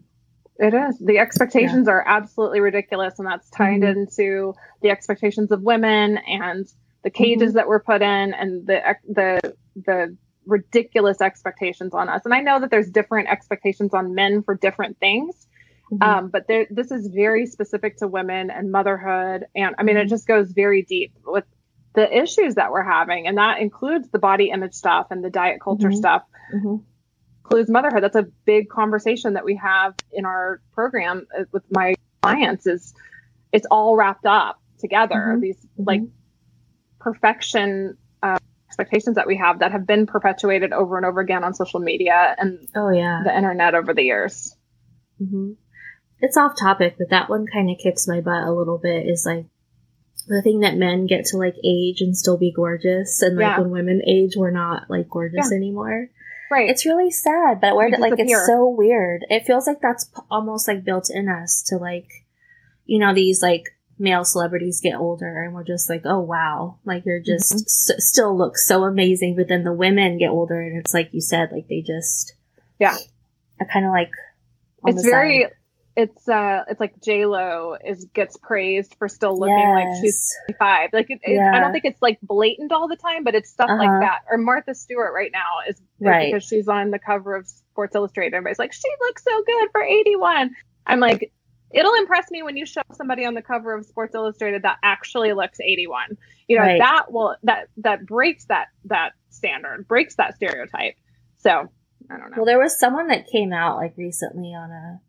[0.60, 0.98] It is.
[1.00, 1.94] The expectations yeah.
[1.94, 4.00] are absolutely ridiculous, and that's tied mm-hmm.
[4.00, 6.68] into the expectations of women and
[7.04, 7.58] the cages mm-hmm.
[7.58, 12.22] that were put in, and the the the ridiculous expectations on us.
[12.26, 15.48] And I know that there's different expectations on men for different things,
[15.92, 16.02] mm-hmm.
[16.02, 19.46] um, but there, this is very specific to women and motherhood.
[19.56, 20.10] And I mean, it mm-hmm.
[20.10, 21.44] just goes very deep with
[21.94, 25.62] the issues that we're having, and that includes the body image stuff and the diet
[25.62, 25.98] culture mm-hmm.
[25.98, 26.24] stuff.
[27.50, 28.04] Includes motherhood.
[28.04, 32.94] That's a big conversation that we have in our program uh, with my clients is
[33.54, 35.16] it's all wrapped up together.
[35.16, 35.40] Mm-hmm.
[35.40, 35.84] These mm-hmm.
[35.86, 36.02] like
[37.00, 38.38] perfection uh,
[38.68, 42.36] expectations that we have that have been perpetuated over and over again on social media
[42.38, 44.54] and oh yeah the internet over the years.
[45.22, 45.54] Mm-hmm.
[46.20, 49.08] It's off topic, but that one kind of kicks my butt a little bit.
[49.08, 49.46] Is like
[50.28, 53.60] the thing that men get to like age and still be gorgeous, and like yeah.
[53.62, 55.56] when women age, we're not like gorgeous yeah.
[55.56, 56.10] anymore.
[56.50, 56.70] Right.
[56.70, 59.26] It's really sad, but where like it's so weird.
[59.30, 62.08] It feels like that's almost like built in us to like,
[62.86, 63.64] you know, these like
[64.00, 67.98] male celebrities get older and we're just like, oh wow, like you're just mm-hmm.
[67.98, 69.36] s- still look so amazing.
[69.36, 72.34] But then the women get older and it's like you said, like they just,
[72.80, 72.98] yeah,
[73.60, 74.12] I kind of like.
[74.86, 75.57] It's very side
[75.98, 79.74] it's uh it's like J Lo is gets praised for still looking yes.
[79.74, 80.92] like she's five.
[80.94, 81.52] Like it, yeah.
[81.56, 83.80] I don't think it's like blatant all the time, but it's stuff uh-huh.
[83.80, 84.20] like that.
[84.30, 86.32] Or Martha Stewart right now is right.
[86.32, 88.36] because she's on the cover of Sports Illustrated.
[88.36, 90.52] Everybody's like, she looks so good for 81.
[90.86, 91.34] I'm like,
[91.72, 95.34] it'll impress me when you show somebody on the cover of Sports Illustrated that actually
[95.34, 96.16] looks 81.
[96.48, 96.80] You know, right.
[96.80, 100.94] that will that that breaks that that standard, breaks that stereotype.
[101.40, 101.50] So
[102.12, 102.38] I don't know.
[102.38, 105.02] Well, there was someone that came out like recently on a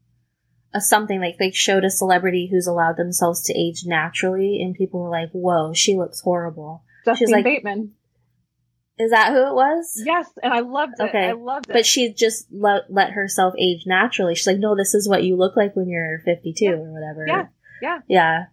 [0.74, 5.00] a something like they showed a celebrity who's allowed themselves to age naturally, and people
[5.00, 7.94] were like, "Whoa, she looks horrible." Justine She's like, Bateman.
[8.98, 10.02] Is that who it was?
[10.04, 11.04] Yes, and I loved it.
[11.04, 11.28] Okay.
[11.28, 11.72] I loved it.
[11.72, 14.34] But she just let, let herself age naturally.
[14.34, 16.70] She's like, no, this is what you look like when you're 52 yeah.
[16.72, 17.24] or whatever.
[17.26, 17.46] Yeah,
[17.80, 18.44] yeah, yeah.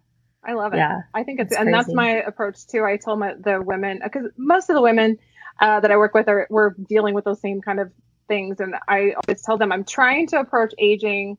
[0.44, 0.76] I love it.
[0.76, 1.76] Yeah, I think it's, it's and crazy.
[1.76, 2.84] that's my approach too.
[2.84, 5.18] I told my the women because most of the women
[5.60, 7.90] uh, that I work with are we're dealing with those same kind of
[8.28, 11.38] things, and I always tell them I'm trying to approach aging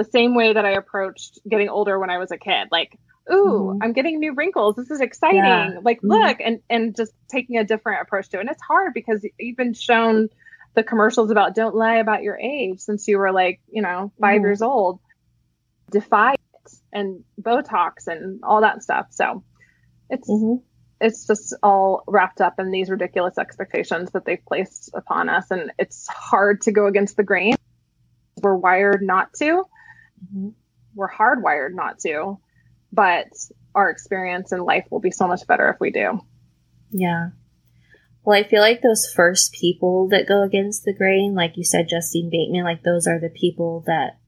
[0.00, 2.68] the same way that I approached getting older when I was a kid.
[2.72, 2.98] Like,
[3.30, 3.82] ooh, mm-hmm.
[3.82, 4.76] I'm getting new wrinkles.
[4.76, 5.38] This is exciting.
[5.38, 5.78] Yeah.
[5.82, 6.12] Like, mm-hmm.
[6.12, 8.40] look, and and just taking a different approach to it.
[8.40, 10.30] And it's hard because you've been shown
[10.74, 14.36] the commercials about don't lie about your age since you were like, you know, 5
[14.36, 14.44] mm-hmm.
[14.46, 15.00] years old.
[15.90, 19.08] Defy it and Botox and all that stuff.
[19.10, 19.44] So
[20.08, 20.64] it's mm-hmm.
[20.98, 25.50] it's just all wrapped up in these ridiculous expectations that they've placed upon us.
[25.50, 27.56] And it's hard to go against the grain.
[28.40, 29.64] We're wired not to.
[30.94, 32.38] We're hardwired not to,
[32.92, 33.28] but
[33.74, 36.20] our experience in life will be so much better if we do.
[36.90, 37.30] Yeah.
[38.24, 41.88] Well, I feel like those first people that go against the grain, like you said,
[41.88, 44.18] Justine Bateman, like those are the people that,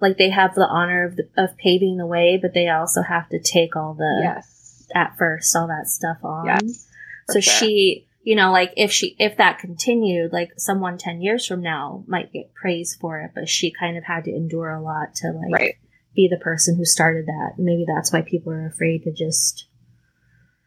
[0.00, 3.28] like, they have the honor of the, of paving the way, but they also have
[3.28, 6.46] to take all the yes at first all that stuff on.
[6.46, 6.88] Yes,
[7.28, 7.52] so sure.
[7.52, 12.04] she, you know, like if she, if that continued, like someone 10 years from now
[12.06, 15.28] might get praise for it, but she kind of had to endure a lot to
[15.32, 15.74] like Right.
[16.14, 17.52] be the person who started that.
[17.56, 19.66] Maybe that's why people are afraid to just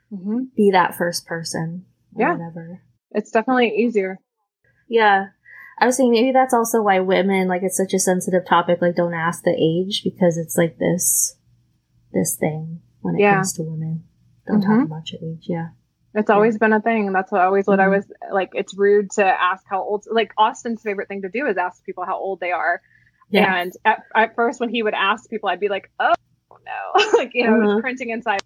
[0.10, 1.86] hmm be that first person
[2.16, 2.32] or Yeah.
[2.34, 2.82] whatever.
[3.12, 4.18] It's definitely easier.
[4.90, 5.28] Yeah.
[5.78, 8.96] I was saying maybe that's also why women, like it's such a sensitive topic, like
[8.96, 11.36] don't ask the age because it's like this,
[12.12, 13.36] this thing when it Yeah.
[13.36, 14.06] comes to women.
[14.48, 14.66] Don't Mhm.
[14.66, 15.46] talk about your age.
[15.48, 15.70] Yeah.
[16.14, 17.14] It's always been a thing.
[17.14, 17.92] That's what always what I Mhm.
[17.98, 18.50] was like.
[18.54, 20.06] It's rude to ask how old.
[20.12, 22.82] Like Austin's favorite thing to do is ask people how old they are.
[23.30, 23.62] Yeah.
[23.62, 26.14] And at, at first, when he would ask people, I'd be like, "Oh
[26.50, 27.82] no!" like you know, I was Mhm.
[27.82, 28.42] cringing inside.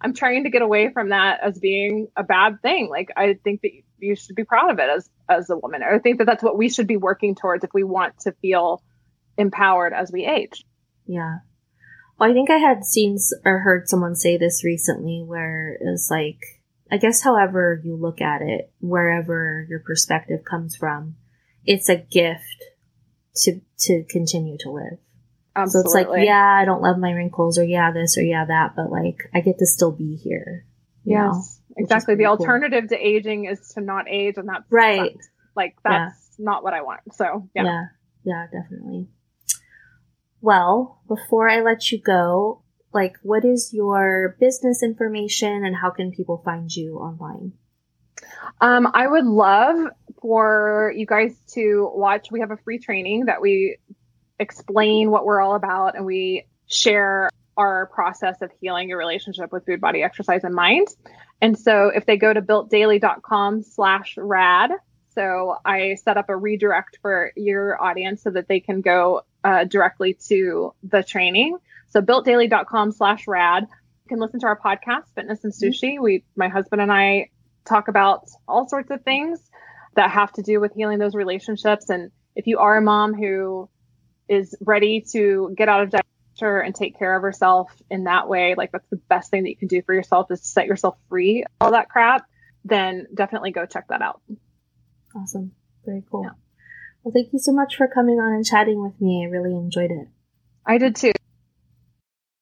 [0.00, 2.88] I'm trying to get away from that as being a bad thing.
[2.88, 5.82] Like I think that you should be proud of it as as a woman.
[5.84, 8.82] I think that that's what we should be working towards if we want to feel
[9.36, 10.64] empowered as we age.
[11.06, 11.38] Yeah.
[12.18, 16.08] Well, I think I had seen or heard someone say this recently where it was
[16.10, 16.40] like,
[16.90, 21.16] I guess however you look at it, wherever your perspective comes from,
[21.64, 22.64] it's a gift
[23.42, 24.98] to, to continue to live.
[25.66, 28.76] So it's like, yeah, I don't love my wrinkles or yeah, this or yeah, that,
[28.76, 30.64] but like, I get to still be here.
[31.04, 32.14] Yes, exactly.
[32.14, 32.46] The pretty cool.
[32.46, 35.12] alternative to aging is to not age, and that's Right.
[35.12, 35.28] sucks.
[35.56, 37.00] Like that's not what I want.
[37.14, 37.64] So yeah.
[37.64, 37.84] Yeah.
[38.24, 39.08] Yeah, definitely.
[40.40, 42.62] Well, before I let you go,
[42.92, 47.52] like, what is your business information and how can people find you online?
[48.60, 49.76] Um, I would love
[50.20, 52.30] for you guys to watch.
[52.30, 53.78] We have a free training that we
[54.38, 59.66] explain what we're all about and we share our process of healing your relationship with
[59.66, 60.88] food, body, exercise, and mind.
[61.40, 64.70] And so if they go to builtdaily.com slash rad,
[65.14, 69.64] so I set up a redirect for your audience so that they can go uh,
[69.64, 71.58] directly to the training.
[71.88, 73.64] So builtdaily.com slash rad.
[73.64, 75.68] You can listen to our podcast, Fitness and mm-hmm.
[75.68, 76.00] Sushi.
[76.00, 77.30] We, my husband and I
[77.64, 79.40] talk about all sorts of things
[79.94, 81.90] that have to do with healing those relationships.
[81.90, 83.68] And if you are a mom who
[84.28, 85.90] is ready to get out of
[86.38, 89.50] culture and take care of herself in that way, like that's the best thing that
[89.50, 92.26] you can do for yourself is to set yourself free, of all that crap,
[92.64, 94.20] then definitely go check that out.
[95.16, 95.52] Awesome.
[95.84, 96.22] Very cool.
[96.24, 96.30] Yeah.
[97.02, 99.24] Well, thank you so much for coming on and chatting with me.
[99.26, 100.08] I really enjoyed it.
[100.66, 101.12] I did too.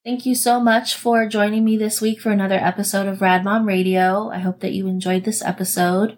[0.07, 3.66] Thank you so much for joining me this week for another episode of Rad Mom
[3.66, 4.30] Radio.
[4.30, 6.16] I hope that you enjoyed this episode.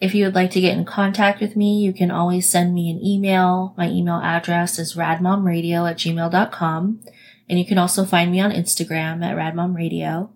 [0.00, 2.90] If you would like to get in contact with me, you can always send me
[2.90, 3.74] an email.
[3.76, 7.00] My email address is radmomradio at gmail.com.
[7.46, 10.30] And you can also find me on Instagram at radmomradio.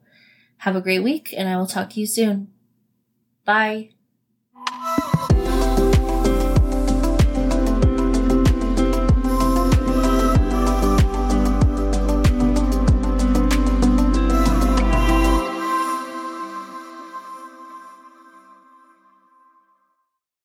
[0.59, 2.49] Have a great week and I will talk to you soon.
[3.47, 3.93] Bye.